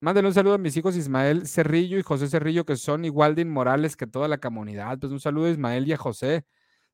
[0.00, 3.42] Mándale un saludo a mis hijos Ismael Cerrillo y José Cerrillo, que son igual de
[3.42, 4.98] inmorales que toda la comunidad.
[4.98, 6.44] Pues un saludo a Ismael y a José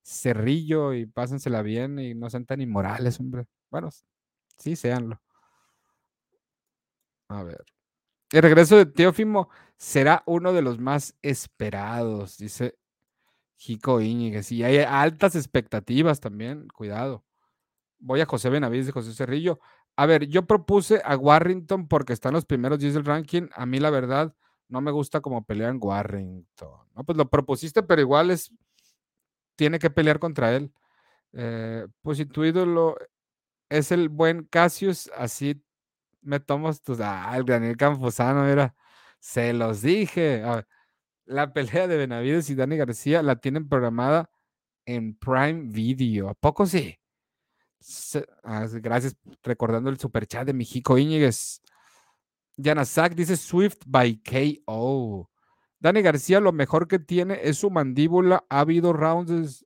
[0.02, 3.46] Cerrillo y pásensela bien y no sean tan inmorales, hombre.
[3.70, 3.88] Bueno,
[4.58, 5.20] sí, séanlo.
[7.28, 7.64] A ver.
[8.32, 12.76] El regreso de Teófimo será uno de los más esperados, dice
[13.56, 14.52] Jico Íñiguez.
[14.52, 17.24] Y hay altas expectativas también, cuidado.
[17.98, 19.60] Voy a José Benavides de José Cerrillo.
[19.98, 23.48] A ver, yo propuse a Warrington porque están los primeros 10 del ranking.
[23.52, 24.32] A mí, la verdad,
[24.68, 26.86] no me gusta como pelean Warrington.
[26.94, 28.52] No, pues lo propusiste, pero igual es.
[29.56, 30.72] Tiene que pelear contra él.
[31.32, 32.96] Eh, pues si tu ídolo
[33.68, 35.64] es el buen Cassius, así
[36.22, 37.00] me tomas tus.
[37.00, 38.76] Ah, el Daniel Campuzano, mira.
[39.18, 40.44] Se los dije.
[41.26, 44.30] la pelea de Benavides y Dani García la tienen programada
[44.86, 46.28] en Prime Video.
[46.28, 46.97] ¿A poco sí?
[48.42, 51.62] Ah, gracias, recordando el superchat de Mijico Íñiguez.
[52.56, 55.30] Yanasak dice Swift by KO.
[55.80, 58.44] Dani García, lo mejor que tiene es su mandíbula.
[58.48, 59.64] Ha habido rounds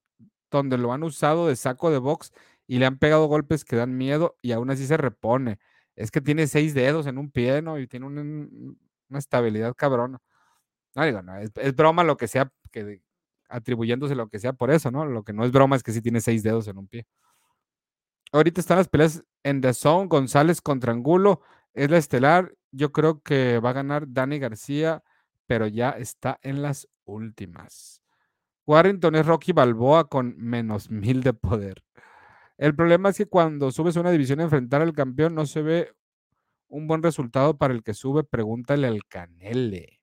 [0.51, 2.33] donde lo han usado de saco de box
[2.67, 5.59] y le han pegado golpes que dan miedo y aún así se repone.
[5.97, 7.79] Es que tiene seis dedos en un pie, ¿no?
[7.79, 10.19] Y tiene una estabilidad cabrona.
[10.95, 13.01] No digo, no, es, broma lo que sea, que
[13.49, 15.07] atribuyéndose lo que sea por eso, ¿no?
[15.07, 17.07] Lo que no es broma es que sí tiene seis dedos en un pie.
[18.33, 21.43] Ahorita están las peleas en The Zone, González contra Angulo,
[21.75, 22.55] es la estelar.
[22.71, 25.03] Yo creo que va a ganar Dani García,
[25.47, 28.01] pero ya está en las últimas.
[28.67, 31.85] Warrington es Rocky Balboa con menos mil de poder.
[32.57, 35.93] El problema es que cuando subes una división a enfrentar al campeón no se ve
[36.69, 38.25] un buen resultado para el que sube.
[38.25, 40.01] Pregúntale al Canele.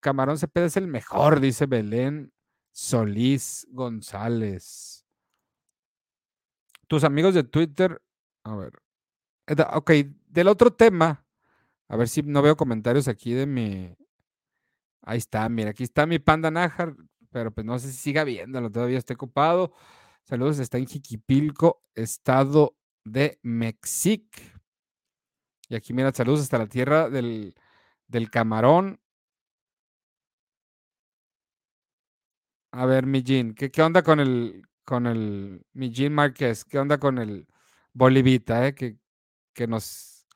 [0.00, 2.32] Camarón Cepeda es el mejor, dice Belén
[2.72, 5.01] Solís González.
[6.92, 8.02] Tus amigos de Twitter,
[8.44, 8.74] a ver.
[9.72, 9.92] Ok,
[10.26, 11.24] del otro tema,
[11.88, 13.96] a ver si no veo comentarios aquí de mi.
[15.00, 16.94] Ahí está, mira, aquí está mi panda Nájar,
[17.30, 19.72] pero pues no sé si siga viéndolo, todavía estoy ocupado.
[20.24, 22.76] Saludos, está en Jiquipilco, estado
[23.06, 24.42] de México.
[25.70, 27.54] Y aquí, mira, saludos hasta la tierra del,
[28.06, 29.00] del camarón.
[32.70, 36.64] A ver, mi ¿qué, ¿qué, onda con el, con el, mi Jean Márquez?
[36.64, 37.46] ¿Qué onda con el
[37.92, 38.74] Bolivita, eh?
[38.74, 38.98] Que,
[39.52, 40.26] que, nos,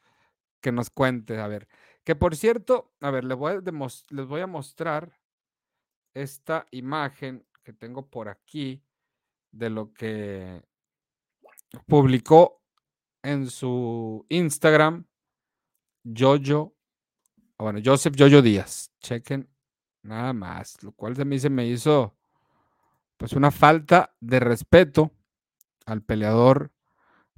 [0.60, 1.68] que nos cuente, a ver.
[2.04, 5.18] Que por cierto, a ver, les voy a, les voy a mostrar
[6.14, 8.82] esta imagen que tengo por aquí
[9.50, 10.62] de lo que
[11.86, 12.62] publicó
[13.22, 15.04] en su Instagram
[16.04, 16.76] Jojo,
[17.58, 18.92] bueno, Joseph Jojo Díaz.
[19.00, 19.48] Chequen
[20.02, 22.15] nada más, lo cual se me, se me hizo
[23.16, 25.12] pues una falta de respeto
[25.86, 26.72] al peleador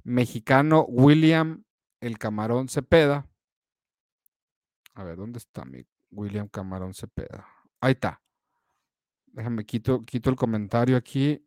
[0.03, 1.63] mexicano William
[2.01, 3.27] el Camarón Cepeda.
[4.93, 7.47] A ver, ¿dónde está mi William Camarón Cepeda?
[7.81, 8.21] Ahí está.
[9.27, 11.45] Déjame quito, quito el comentario aquí.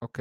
[0.00, 0.20] Ok.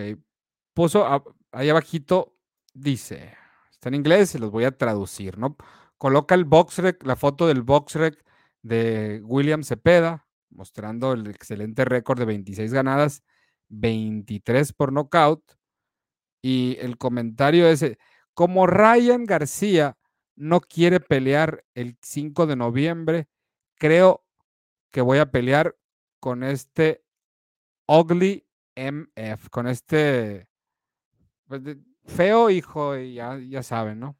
[0.73, 1.05] Puso
[1.51, 2.37] ahí abajito,
[2.73, 3.33] dice,
[3.71, 5.55] está en inglés, se los voy a traducir, ¿no?
[5.97, 7.97] Coloca el box la foto del box
[8.61, 10.24] de William Cepeda,
[10.55, 13.23] mostrando el excelente récord de 26 ganadas,
[13.69, 15.43] 23 por nocaut.
[16.41, 17.85] Y el comentario es,
[18.33, 19.97] como Ryan García
[20.35, 23.27] no quiere pelear el 5 de noviembre,
[23.75, 24.25] creo
[24.91, 25.75] que voy a pelear
[26.19, 27.03] con este
[27.87, 28.45] Ugly
[28.75, 30.47] MF, con este
[31.47, 31.61] pues,
[32.05, 34.17] feo hijo, ya, ya saben, ¿no?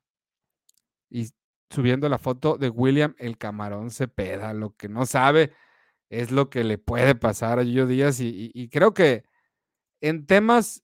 [1.09, 1.29] Y
[1.69, 5.51] subiendo la foto de William el Camarón Cepeda, lo que no sabe
[6.09, 9.23] es lo que le puede pasar a Yoyo Díaz y, creo que
[10.01, 10.83] en temas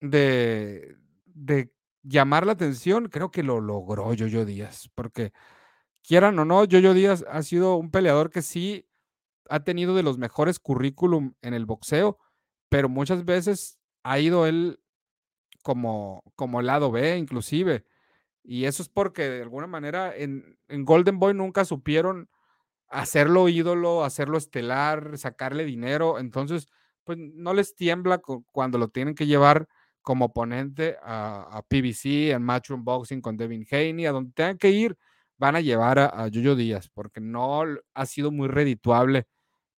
[0.00, 0.96] de,
[1.26, 5.32] de, llamar la atención, creo que lo logró Yoyo Díaz, porque
[6.02, 8.88] quieran o no, Yoyo Díaz ha sido un peleador que sí
[9.50, 12.18] ha tenido de los mejores currículum en el boxeo,
[12.68, 14.80] pero muchas veces ha ido él
[15.62, 17.84] como, como lado B inclusive.
[18.42, 22.30] Y eso es porque de alguna manera en, en Golden Boy nunca supieron
[22.88, 26.18] hacerlo ídolo, hacerlo estelar, sacarle dinero.
[26.18, 26.68] Entonces,
[27.04, 28.20] pues no les tiembla
[28.52, 29.68] cuando lo tienen que llevar
[30.02, 34.96] como oponente a, PBC, en Matchroom Boxing con Devin Haney, a donde tengan que ir,
[35.36, 37.62] van a llevar a, a Yoyo Díaz, porque no
[37.94, 39.26] ha sido muy redituable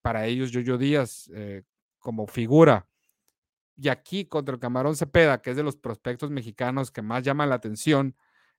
[0.03, 1.63] para ellos Yoyo Díaz eh,
[1.99, 2.87] como figura.
[3.77, 7.47] Y aquí contra el Camarón Cepeda, que es de los prospectos mexicanos que más llama
[7.47, 8.15] la atención,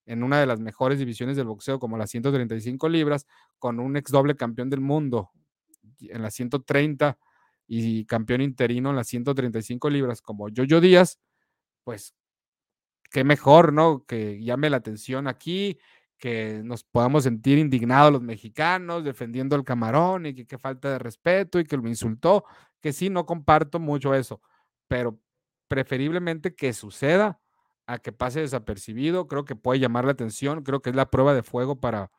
[0.05, 3.27] en una de las mejores divisiones del boxeo, como las 135 libras,
[3.59, 5.31] con un ex doble campeón del mundo
[5.99, 7.17] en las 130
[7.67, 11.19] y campeón interino en las 135 libras, como Jojo Díaz,
[11.83, 12.13] pues
[13.11, 14.05] qué mejor, ¿no?
[14.05, 15.77] Que llame la atención aquí,
[16.17, 20.99] que nos podamos sentir indignados los mexicanos defendiendo al camarón y que qué falta de
[20.99, 22.45] respeto y que lo insultó,
[22.79, 24.41] que sí, no comparto mucho eso,
[24.87, 25.19] pero
[25.67, 27.39] preferiblemente que suceda
[27.87, 29.27] a que pase desapercibido.
[29.27, 30.63] Creo que puede llamar la atención.
[30.63, 32.11] Creo que es la prueba de fuego para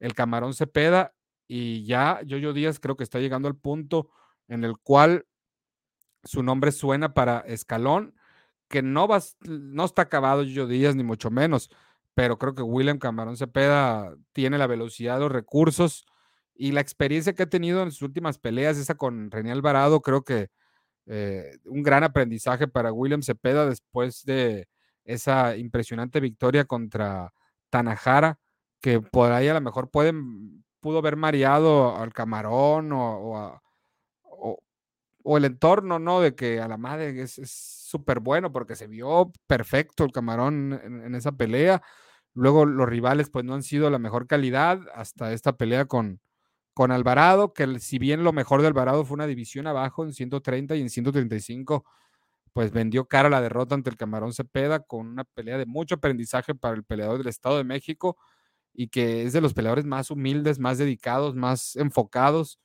[0.00, 1.14] el Camarón Cepeda.
[1.46, 4.10] Y ya Yoyo Díaz creo que está llegando al punto
[4.48, 5.26] en el cual
[6.24, 8.14] su nombre suena para escalón,
[8.68, 11.70] que no, va, no está acabado Yoyo Díaz, ni mucho menos.
[12.14, 16.06] Pero creo que William Camarón Cepeda tiene la velocidad, los recursos
[16.54, 20.22] y la experiencia que ha tenido en sus últimas peleas, esa con René Alvarado, creo
[20.22, 20.48] que
[21.06, 24.68] eh, un gran aprendizaje para William Cepeda después de
[25.04, 27.32] esa impresionante victoria contra
[27.70, 28.38] Tanajara,
[28.80, 33.60] que por ahí a lo mejor pueden, pudo haber mareado al camarón o,
[35.24, 36.20] o el entorno, ¿no?
[36.20, 41.02] De que a la madre es súper bueno porque se vio perfecto el camarón en,
[41.02, 41.82] en, esa pelea.
[42.34, 46.20] Luego los rivales pues no han sido la mejor calidad hasta esta pelea con,
[46.74, 50.76] con Alvarado, que si bien lo mejor de Alvarado fue una división abajo en 130
[50.76, 51.84] y en 135,
[52.54, 56.54] pues vendió cara la derrota ante el Camarón Cepeda con una pelea de mucho aprendizaje
[56.54, 58.16] para el peleador del Estado de México
[58.72, 62.60] y que es de los peleadores más humildes, más dedicados, más enfocados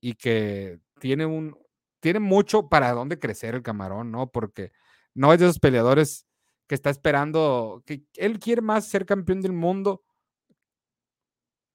[0.00, 1.56] y que tiene un
[2.00, 4.30] tiene mucho para dónde crecer el Camarón, ¿no?
[4.30, 4.72] Porque
[5.14, 6.26] no es de esos peleadores
[6.68, 10.04] que está esperando que él quiere más ser campeón del mundo,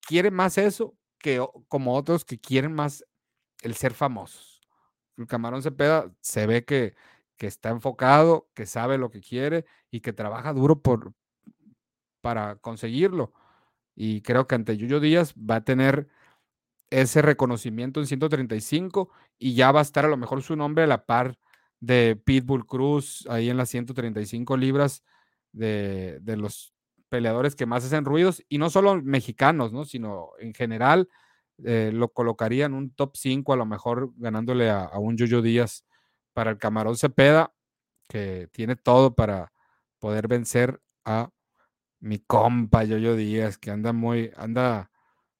[0.01, 3.06] quiere más eso que como otros que quieren más
[3.62, 4.62] el ser famosos.
[5.18, 6.95] El Camarón Cepeda se ve que,
[7.38, 11.14] que está enfocado, que sabe lo que quiere y que trabaja duro por,
[12.22, 13.34] para conseguirlo.
[13.96, 16.08] Y creo que ante Yuyo Díaz va a tener
[16.90, 19.10] ese reconocimiento en 135
[19.40, 21.38] y ya va a estar a lo mejor su nombre a la par
[21.80, 25.04] de Pitbull Cruz ahí en las 135 libras
[25.52, 26.74] de, de los
[27.10, 29.86] peleadores que más hacen ruidos, y no solo mexicanos, ¿no?
[29.86, 31.10] sino en general,
[31.64, 35.44] eh, lo colocaría en un top 5, a lo mejor ganándole a, a un Yoyo
[35.44, 35.86] Díaz
[36.34, 37.54] para el Camarón Cepeda,
[38.10, 39.52] que tiene todo para
[40.00, 41.30] poder vencer a
[42.00, 44.92] mi compa Yoyo Díaz, que anda muy, anda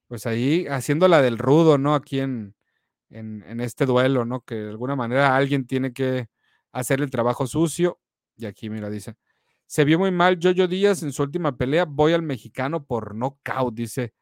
[0.08, 1.96] pues ahí haciendo la del rudo, ¿no?
[1.96, 2.56] Aquí en,
[3.10, 4.42] en, en, este duelo, ¿no?
[4.42, 6.28] Que de alguna manera alguien tiene que
[6.72, 8.00] hacer el trabajo sucio.
[8.38, 9.16] Y aquí, mira, dice,
[9.66, 11.86] se vio muy mal Jojo Díaz en su última pelea.
[11.86, 14.14] Voy al mexicano por nocaut, dice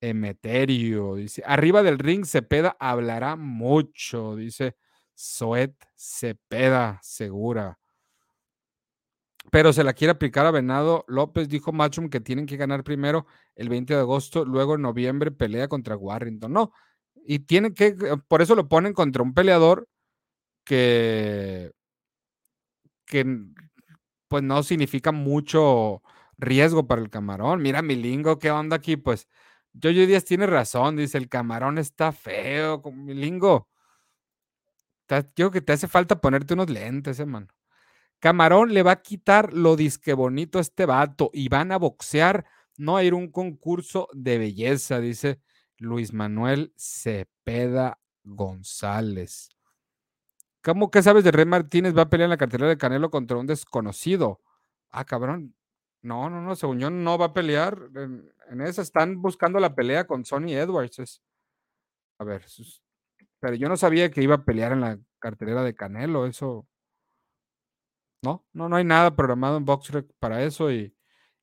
[0.00, 1.16] Emeterio.
[1.16, 4.76] Dice, arriba del ring, Cepeda hablará mucho, dice
[5.16, 7.78] Soet Cepeda, segura.
[9.50, 13.26] Pero se la quiere aplicar a Venado López, dijo Machum que tienen que ganar primero
[13.54, 16.52] el 20 de agosto, luego en noviembre pelea contra Warrington.
[16.52, 16.72] No,
[17.14, 17.96] y tienen que,
[18.28, 19.88] por eso lo ponen contra un peleador
[20.64, 21.72] que,
[23.06, 23.24] que
[24.28, 26.02] pues no significa mucho
[26.38, 27.62] riesgo para el camarón.
[27.62, 28.96] Mira, mi lingo, ¿qué onda aquí?
[28.96, 29.28] Pues
[29.72, 33.68] yo Díaz tiene razón, dice, el camarón está feo, mi lingo.
[35.06, 37.48] Creo que te hace falta ponerte unos lentes, hermano.
[38.18, 42.46] Camarón le va a quitar lo disque bonito a este vato y van a boxear,
[42.76, 45.40] no a ir a un concurso de belleza, dice
[45.78, 49.50] Luis Manuel Cepeda González.
[50.62, 51.96] ¿Cómo que sabes de Rey Martínez?
[51.96, 54.40] Va a pelear en la cartelera de Canelo contra un desconocido.
[54.90, 55.54] Ah, cabrón.
[56.02, 58.82] No, no, no, según yo no va a pelear en, esa.
[58.82, 61.22] Están buscando la pelea con Sonny Edwards.
[62.18, 62.44] A ver,
[63.40, 66.26] pero yo no sabía que iba a pelear en la cartelera de Canelo.
[66.26, 66.66] Eso.
[68.22, 70.94] No, no, no hay nada programado en BoxRec para eso y,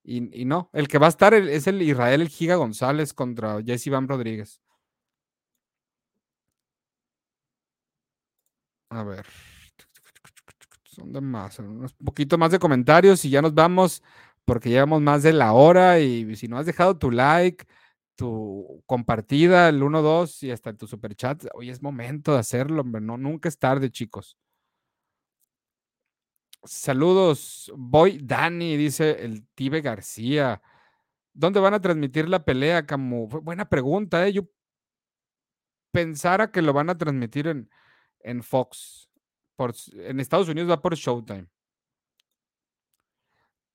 [0.03, 0.69] y, no.
[0.73, 4.61] El que va a estar es el Israel el Giga González contra Jesse Van Rodríguez.
[8.89, 9.25] A ver.
[10.83, 14.03] Son de más, un poquito más de comentarios y ya nos vamos
[14.45, 17.65] porque llevamos más de la hora y si no has dejado tu like,
[18.15, 22.83] tu compartida, el 1, 2 y hasta tu super chat, hoy es momento de hacerlo,
[22.83, 24.37] no, nunca es tarde, chicos.
[26.65, 30.61] Saludos, voy Dani, dice el Tibe García.
[31.33, 33.27] ¿Dónde van a transmitir la pelea, Camu?
[33.27, 34.33] Buena pregunta, ¿eh?
[34.33, 34.43] Yo
[35.91, 37.69] pensara que lo van a transmitir en,
[38.19, 39.09] en Fox.
[39.55, 41.47] Por, en Estados Unidos va por Showtime.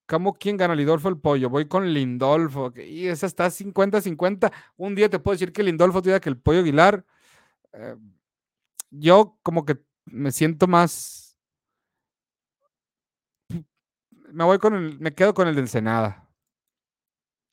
[0.09, 1.51] ¿Cómo quién gana, Lindolfo o el pollo?
[1.51, 2.73] Voy con Lindolfo.
[2.75, 4.51] Y esa está 50-50.
[4.75, 7.05] Un día te puedo decir que Lindolfo te diga que el pollo Aguilar.
[7.73, 7.95] Eh,
[8.89, 11.37] yo como que me siento más.
[14.31, 14.99] Me voy con el.
[14.99, 16.27] Me quedo con el de Ensenada.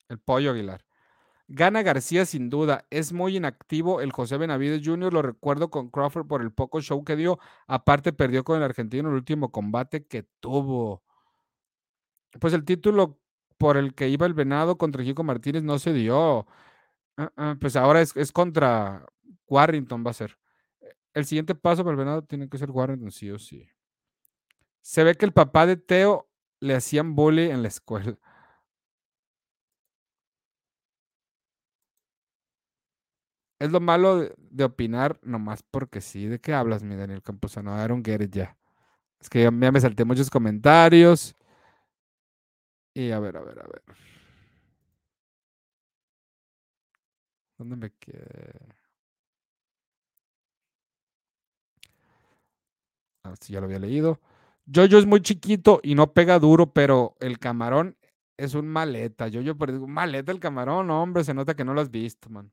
[0.09, 0.83] El pollo Aguilar.
[1.47, 2.87] Gana García sin duda.
[2.89, 5.13] Es muy inactivo el José Benavides Jr.
[5.13, 7.37] Lo recuerdo con Crawford por el poco show que dio.
[7.67, 11.03] Aparte, perdió con el argentino el último combate que tuvo.
[12.39, 13.19] Pues el título
[13.57, 16.47] por el que iba el Venado contra Jico Martínez no se dio.
[17.17, 19.05] Uh -uh, pues ahora es, es, contra
[19.47, 20.37] Warrington, va a ser.
[21.13, 23.67] El siguiente paso para el Venado tiene que ser Warrington, sí o sí.
[24.81, 28.17] Se ve que el papá de Teo le hacían bully en la escuela.
[33.59, 36.27] Es lo malo de, opinar nomás porque sí.
[36.27, 37.83] ¿De qué hablas, mi Daniel Camposano?
[37.83, 38.55] I don't ya.
[39.19, 41.35] Es que ya me salté muchos comentarios.
[42.97, 43.83] Y a ver, a ver, a ver.
[47.59, 48.73] ¿Dónde me quedé?
[53.23, 54.19] A ver si ya lo había leído.
[54.73, 57.95] Jojo es muy chiquito y no pega duro, pero el camarón
[58.35, 59.27] es un maleta.
[59.27, 62.51] Yo, yo, un maleta el camarón, hombre, se nota que no lo has visto, man.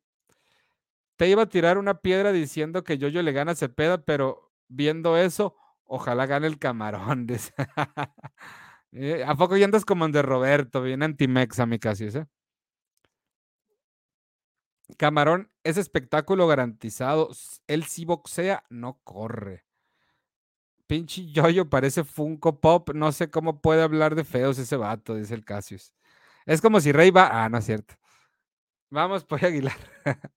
[1.17, 5.57] Te iba a tirar una piedra diciendo que Yoyo le gana Cepeda, pero viendo eso,
[5.85, 7.27] ojalá gane el camarón.
[8.95, 10.81] Eh, ¿A poco ya andas como de Roberto?
[10.81, 12.27] Bien antimexa, mi casi, ¿eh?
[14.97, 17.31] Camarón es espectáculo garantizado.
[17.67, 19.65] Él si boxea, no corre.
[20.87, 22.91] Pinche Yoyo parece Funko Pop.
[22.95, 25.93] No sé cómo puede hablar de feos ese vato, dice el Cassius.
[26.47, 27.45] Es como si Rey va.
[27.45, 27.95] Ah, no es cierto.
[28.91, 29.77] Vamos, Pollo Aguilar.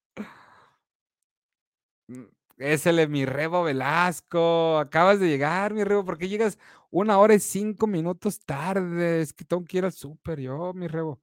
[2.57, 4.77] Ésele, mi Rebo Velasco.
[4.79, 6.05] Acabas de llegar, mi Rebo.
[6.05, 6.57] ¿Por qué llegas
[6.89, 9.21] una hora y cinco minutos tarde?
[9.21, 11.21] Es que tengo que ir al súper yo, mi Rebo.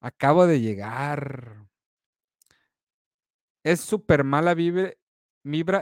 [0.00, 1.66] Acabo de llegar.
[3.64, 4.94] Es súper mala vibra,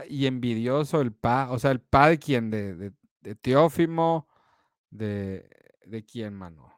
[0.07, 1.51] y envidioso el pa.
[1.51, 2.49] O sea, el pa de quién?
[2.49, 4.27] De, de, de Teófimo.
[4.89, 5.49] De,
[5.85, 6.73] ¿De quién, mano?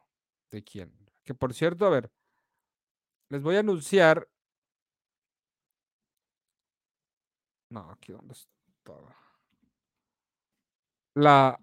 [0.50, 0.92] ¿De quién?
[1.24, 2.10] Que por cierto, a ver.
[3.30, 4.28] Les voy a anunciar
[7.70, 9.16] No, aquí donde estaba.
[11.14, 11.58] La,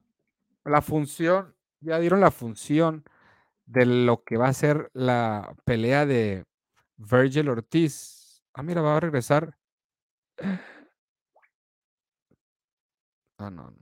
[0.66, 3.03] la función, ya dieron la función
[3.66, 6.45] de lo que va a ser la pelea de
[6.97, 8.43] Virgil Ortiz.
[8.53, 9.58] Ah, mira, va a regresar.
[13.39, 13.74] Ah, no.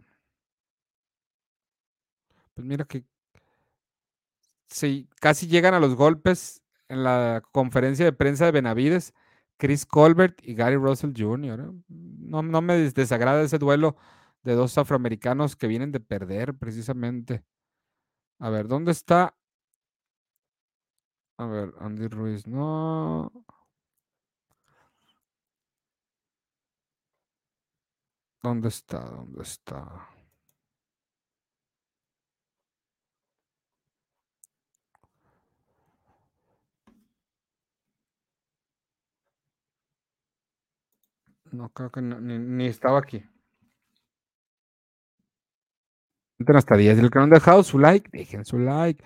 [2.54, 3.04] Pues mira que
[4.70, 9.14] sí, casi llegan a los golpes en la conferencia de prensa de Benavides.
[9.58, 11.60] Chris Colbert y Gary Russell Jr.
[11.62, 11.72] ¿eh?
[11.90, 13.96] No, no me desagrada ese duelo
[14.44, 17.44] de dos afroamericanos que vienen de perder precisamente.
[18.40, 19.36] A ver, ¿dónde está?
[21.38, 23.32] A ver, Andy Ruiz, no.
[28.42, 29.00] ¿Dónde está?
[29.00, 30.08] ¿Dónde está?
[41.56, 43.24] No, creo que ni, estaba aquí.
[46.38, 47.00] Entren hasta 10.
[47.00, 49.04] El que no han dejado su like, dejen su like.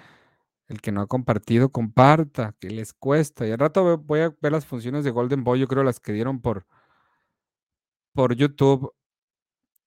[0.67, 3.47] El que no ha compartido, comparta, que les cuesta.
[3.47, 6.13] Y al rato voy a ver las funciones de Golden Boy, yo creo las que
[6.13, 6.65] dieron por,
[8.13, 8.93] por YouTube.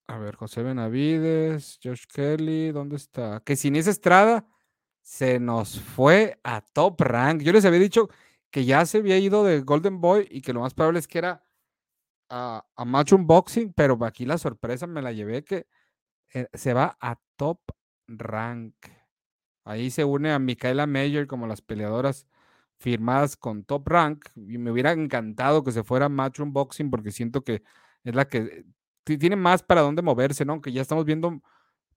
[0.09, 3.43] A ver, José Benavides, Josh Kelly, ¿dónde está?
[3.45, 4.47] Que sin esa Estrada
[5.03, 7.43] se nos fue a top rank.
[7.43, 8.09] Yo les había dicho
[8.51, 11.19] que ya se había ido de Golden Boy y que lo más probable es que
[11.19, 11.45] era
[12.33, 15.67] a, Match Unboxing, pero aquí la sorpresa me la llevé que
[16.33, 17.61] eh, se va a Top
[18.09, 18.75] Rank.
[19.65, 22.27] Ahí se une a Micaela Mayer como las peleadoras
[22.79, 24.29] firmadas con Top Rank.
[24.35, 27.63] Y me hubiera encantado que se fuera Match Unboxing porque siento que
[28.05, 28.65] es la que
[29.05, 30.55] tiene más para dónde moverse, ¿no?
[30.55, 31.43] Aunque ya estamos viendo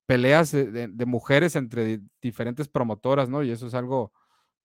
[0.06, 3.42] peleas de, de mujeres entre diferentes promotoras, ¿no?
[3.42, 4.12] Y eso es algo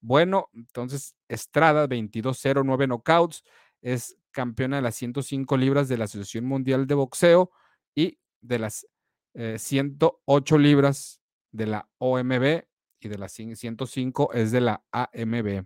[0.00, 0.50] bueno.
[0.54, 3.42] Entonces, Estrada, 22-0, 9 knockouts
[3.80, 7.50] es campeona de las 105 libras de la Asociación Mundial de Boxeo
[7.94, 8.86] y de las
[9.34, 11.20] 108 eh, libras
[11.52, 12.64] de la OMB
[13.00, 15.64] y de las 105 es de la AMB.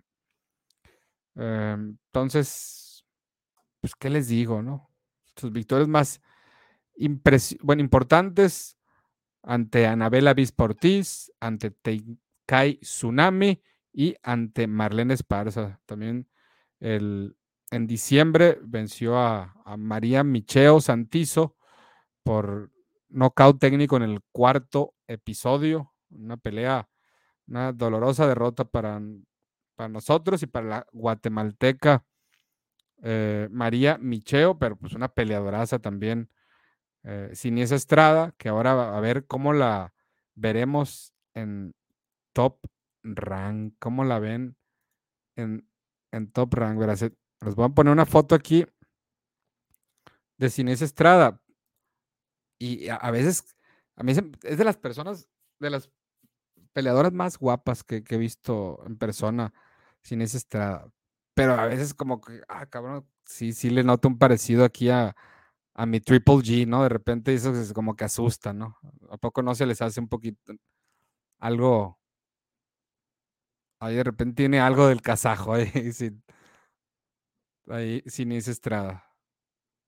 [1.35, 3.05] Em, entonces,
[3.79, 4.89] pues, ¿qué les digo, no?
[5.35, 6.21] Sus victorias más
[7.61, 8.77] bueno, importantes
[9.43, 13.61] ante Anabela Visportiz, ante Teikai Tsunami
[13.93, 15.79] y ante Marlene Esparza.
[15.85, 16.27] También
[16.79, 17.36] el
[17.71, 21.57] en diciembre venció a, María Micheo Santizo
[22.23, 22.71] por
[23.09, 25.93] nocaut técnico en el cuarto episodio.
[26.09, 26.89] Una pelea,
[27.47, 29.01] una dolorosa derrota para,
[29.75, 32.05] para nosotros y para la guatemalteca
[33.03, 36.29] eh, María Micheo, pero pues una peleadoraza también.
[37.03, 39.93] Eh, Estrada, que ahora a ver cómo la
[40.35, 41.73] veremos en
[42.33, 42.59] Top
[43.03, 44.57] Rank, cómo la ven
[45.35, 45.69] en,
[46.11, 46.79] en Top Rank.
[46.79, 47.03] Verás,
[47.41, 48.65] les voy a poner una foto aquí
[50.37, 51.41] de Inés Estrada.
[52.59, 53.55] Y a, veces,
[53.95, 55.91] a mí es de las personas, de las
[56.73, 59.53] peleadoras más guapas que, he visto en persona,
[60.09, 60.91] Inés Estrada.
[61.33, 65.15] Pero a veces como que, ah, cabrón, sí, sí le noto un parecido aquí a,
[65.75, 66.83] a mi Triple G, ¿no?
[66.83, 68.77] De repente eso es como que asusta, ¿no?
[69.11, 70.53] ¿A poco no se les hace un poquito
[71.39, 71.99] algo?
[73.79, 76.11] Ahí de repente tiene algo del kazajo ahí, sí.
[77.69, 79.03] Ahí, sin esa Estrada.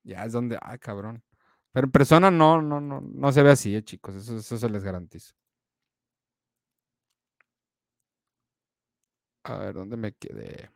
[0.03, 1.23] Ya es donde, ah, cabrón.
[1.71, 4.15] Pero en persona no, no, no, no se ve así, eh, chicos.
[4.15, 5.33] Eso, eso se les garantizo.
[9.43, 10.69] A ver, ¿dónde me quedé?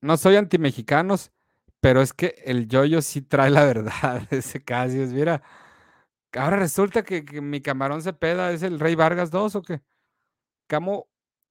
[0.00, 1.32] No soy anti-mexicanos,
[1.80, 5.10] pero es que el yoyo sí trae la verdad, ese Casios.
[5.10, 5.42] Mira,
[6.32, 9.82] ahora resulta que, mi camarón se peda, ¿es el Rey Vargas 2 o qué?
[10.68, 11.08] Camo,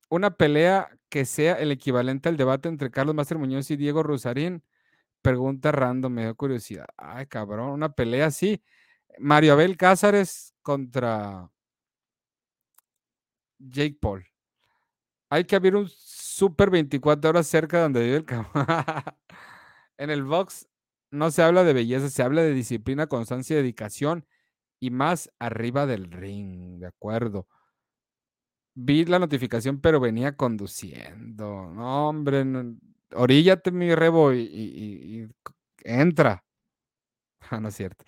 [0.10, 4.64] una pelea que sea el equivalente al debate entre Carlos Máster Muñoz y Diego Rosarín,
[5.22, 6.86] Pregunta random, me dio curiosidad.
[6.96, 8.64] Ay, cabrón, una pelea así.
[9.20, 11.52] Mario Abel Cázares contra
[13.60, 14.26] Jake Paul.
[15.30, 18.54] Hay que abrir un super 24 horas cerca de donde vive el cabrón.
[19.98, 20.70] en el box
[21.12, 24.26] no se habla de belleza, se habla de disciplina, constancia y dedicación
[24.80, 27.48] y más arriba del ring, de acuerdo.
[28.80, 31.72] Vi la notificación, pero venía conduciendo.
[31.74, 32.46] No, hombre,
[33.16, 35.28] oríllate mi rebo y,
[35.84, 36.44] entra.
[37.50, 38.04] Ah, no es cierto.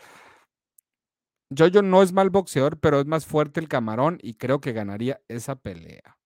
[1.56, 5.22] Jojo no es mal boxeador, pero es más fuerte el camarón y creo que ganaría
[5.30, 6.18] esa pelea.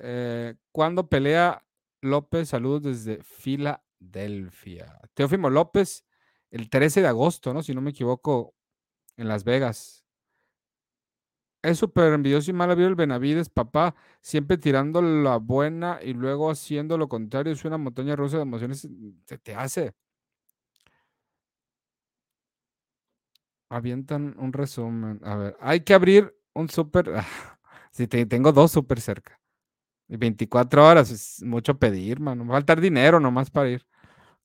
[0.00, 1.66] Eh, ¿Cuándo pelea
[2.00, 2.48] López?
[2.48, 4.98] Saludos desde Filadelfia.
[5.12, 6.06] Teófimo López,
[6.50, 7.62] el 13 de agosto, ¿no?
[7.62, 8.54] Si no me equivoco,
[9.18, 10.07] en Las Vegas.
[11.68, 16.50] Es súper envidioso y mal habido el Benavides, papá, siempre tirando la buena y luego
[16.50, 17.52] haciendo lo contrario.
[17.52, 18.88] Es una montaña rusa de emociones.
[19.26, 19.92] Se te hace.
[23.68, 25.20] Avientan un resumen.
[25.22, 27.12] A ver, hay que abrir un súper.
[27.90, 29.38] si tengo dos súper cerca.
[30.08, 32.46] Y 24 horas es mucho pedir, mano.
[32.46, 33.86] Va faltar dinero nomás para ir.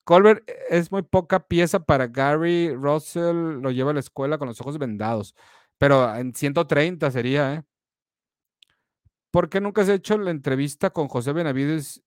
[0.03, 4.59] Colbert es muy poca pieza para Gary Russell, lo lleva a la escuela con los
[4.59, 5.33] ojos vendados,
[5.83, 7.63] pero en 130 sería, ¿eh?
[9.31, 12.01] ¿Por qué nunca has hecho la entrevista con José Benavides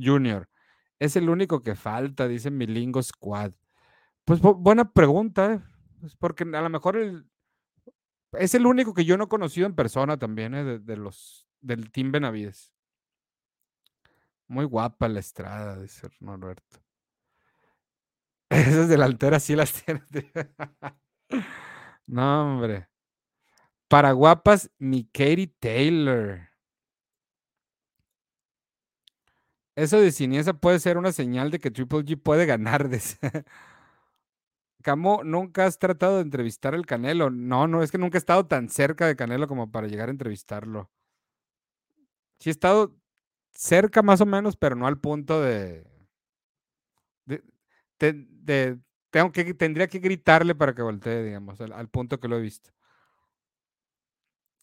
[0.00, 0.48] Jr.?
[1.00, 3.54] Es el único que falta, dice Milingo Squad.
[4.24, 5.60] Pues buena pregunta, ¿eh?
[5.98, 7.26] Pues porque a lo mejor
[8.34, 10.78] es el único que yo no he conocido en persona también, ¿eh?
[10.78, 12.72] de, los del Team Benavides.
[14.46, 16.78] Muy guapa la estrada, dice Norberto.
[18.48, 20.04] Esas delanteras sí las tiene.
[22.06, 22.86] no, hombre.
[23.88, 26.48] Para guapas, mi Katie Taylor.
[29.76, 32.88] Eso de Siniesa puede ser una señal de que Triple G puede ganar.
[34.82, 37.30] Camo, ¿nunca has tratado de entrevistar al Canelo?
[37.30, 40.12] No, no, es que nunca he estado tan cerca de Canelo como para llegar a
[40.12, 40.90] entrevistarlo.
[42.40, 42.96] Sí he estado
[43.52, 45.84] cerca más o menos, pero no al punto de,
[49.10, 52.70] tengo que, tendría que gritarle para que voltee, digamos, al, punto que lo he visto.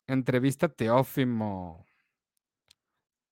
[0.08, 1.86] Entrevista Teófimo.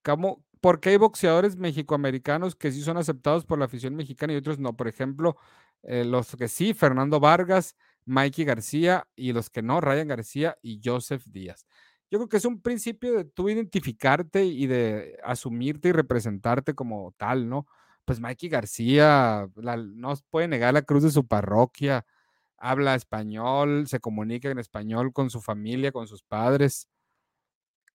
[0.03, 4.37] ¿Cómo, ¿Por qué hay boxeadores mexicoamericanos que sí son aceptados por la afición mexicana y
[4.37, 4.75] otros no?
[4.75, 5.37] Por ejemplo,
[5.83, 7.75] eh, los que sí, Fernando Vargas,
[8.05, 11.65] Mikey García y los que no, Ryan García y Joseph Díaz.
[12.11, 17.13] Yo creo que es un principio de tú identificarte y de asumirte y representarte como
[17.17, 17.65] tal, ¿no?
[18.05, 22.05] pues Mikey García no puede negar la cruz de su parroquia,
[22.63, 26.87] habla español, se comunica en español con su familia, con sus padres,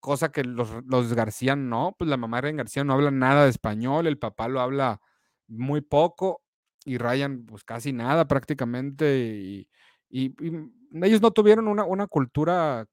[0.01, 4.06] cosa que los, García no, pues la mamá de García no habla nada de español,
[4.06, 5.01] el papá lo habla
[5.47, 6.43] muy poco
[6.84, 9.68] y Ryan pues casi nada prácticamente y,
[11.02, 12.86] ellos no tuvieron una, una cultura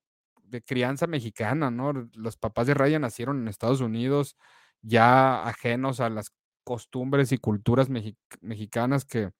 [0.44, 1.94] de crianza mexicana, ¿no?
[2.14, 4.36] Los papás de Ryan nacieron en Estados Unidos
[4.82, 6.34] ya ajenos a las
[6.64, 9.32] costumbres y culturas mexicanas que,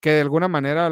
[0.00, 0.90] que de alguna manera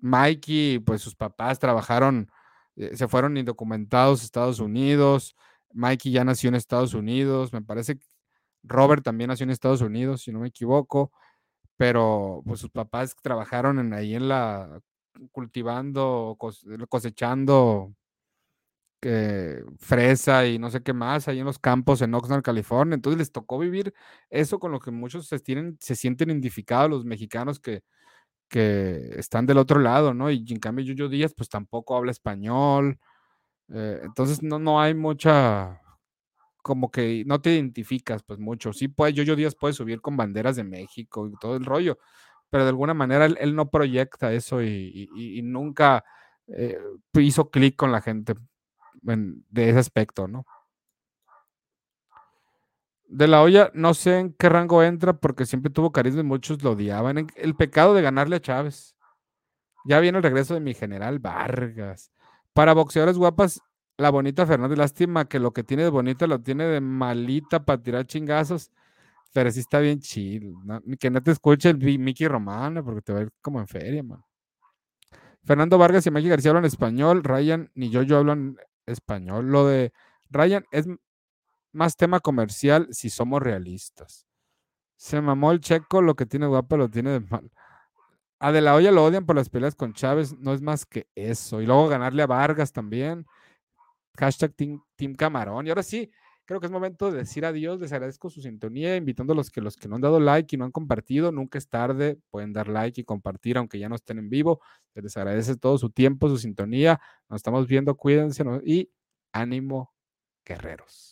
[0.00, 2.30] Mikey, pues sus papás trabajaron,
[2.76, 5.36] eh, se fueron indocumentados a Estados Unidos,
[5.72, 8.06] Mikey ya nació en Estados Unidos, me parece que
[8.62, 11.12] Robert también nació en Estados Unidos, si no me equivoco,
[11.76, 14.80] pero pues sus papás trabajaron en, ahí en la
[15.32, 16.36] cultivando,
[16.88, 17.94] cosechando
[19.78, 22.94] fresa y no sé qué más, ahí en los campos en Oxnard, California.
[22.94, 23.94] Entonces les tocó vivir
[24.28, 27.82] eso con lo que muchos se, tienen, se sienten identificados los mexicanos que,
[28.50, 30.30] que están del otro lado, ¿no?
[30.30, 32.98] Y en cambio Yuyo Díaz pues tampoco habla español.
[33.72, 35.80] Eh, entonces no, no hay mucha,
[36.62, 38.72] como que no te identificas pues mucho.
[38.72, 41.98] Sí, puede, Yuyo Díaz puede subir con banderas de México y todo el rollo,
[42.50, 46.04] pero de alguna manera él, no proyecta eso y, nunca
[46.48, 46.78] eh,
[47.14, 48.34] hizo clic con la gente
[49.02, 50.44] de ese aspecto, ¿no?
[53.12, 56.62] De la olla, no sé en qué rango entra porque siempre tuvo carisma y muchos
[56.62, 57.26] lo odiaban.
[57.34, 58.94] El pecado de ganarle a Chávez.
[59.84, 62.12] Ya viene el regreso de mi general Vargas.
[62.52, 63.60] Para boxeadores guapas,
[63.96, 64.78] la bonita Fernández.
[64.78, 68.70] Lástima que lo que tiene de bonita lo tiene de malita para tirar chingazos.
[69.32, 70.52] Pero sí está bien chido.
[71.00, 74.04] Que no te escuche el Mickey Romano porque te va a ir como en feria,
[74.04, 74.22] man.
[75.42, 77.24] Fernando Vargas y Mikey García hablan español.
[77.24, 78.56] Ryan ni yo, yo hablan
[78.86, 79.50] español.
[79.50, 79.92] Lo de
[80.28, 80.86] Ryan es
[81.72, 84.26] más tema comercial si somos realistas.
[84.96, 87.50] Se mamó el checo, lo que tiene guapo lo tiene de mal.
[88.38, 91.08] A De La Hoya lo odian por las peleas con Chávez, no es más que
[91.14, 91.60] eso.
[91.60, 93.26] Y luego ganarle a Vargas también.
[94.18, 95.66] Hashtag Team, Camarón.
[95.66, 96.10] Y ahora sí,
[96.46, 97.80] creo que es momento de decir adiós.
[97.80, 100.58] Les agradezco su sintonía, invitando a los que, los que no han dado like y
[100.58, 104.18] no han compartido, nunca es tarde, pueden dar like y compartir, aunque ya no estén
[104.18, 104.60] en vivo.
[104.94, 107.00] Les agradece todo su tiempo, su sintonía.
[107.28, 108.90] Nos estamos viendo, cuídense y
[109.32, 109.94] ánimo,
[110.44, 111.09] guerreros.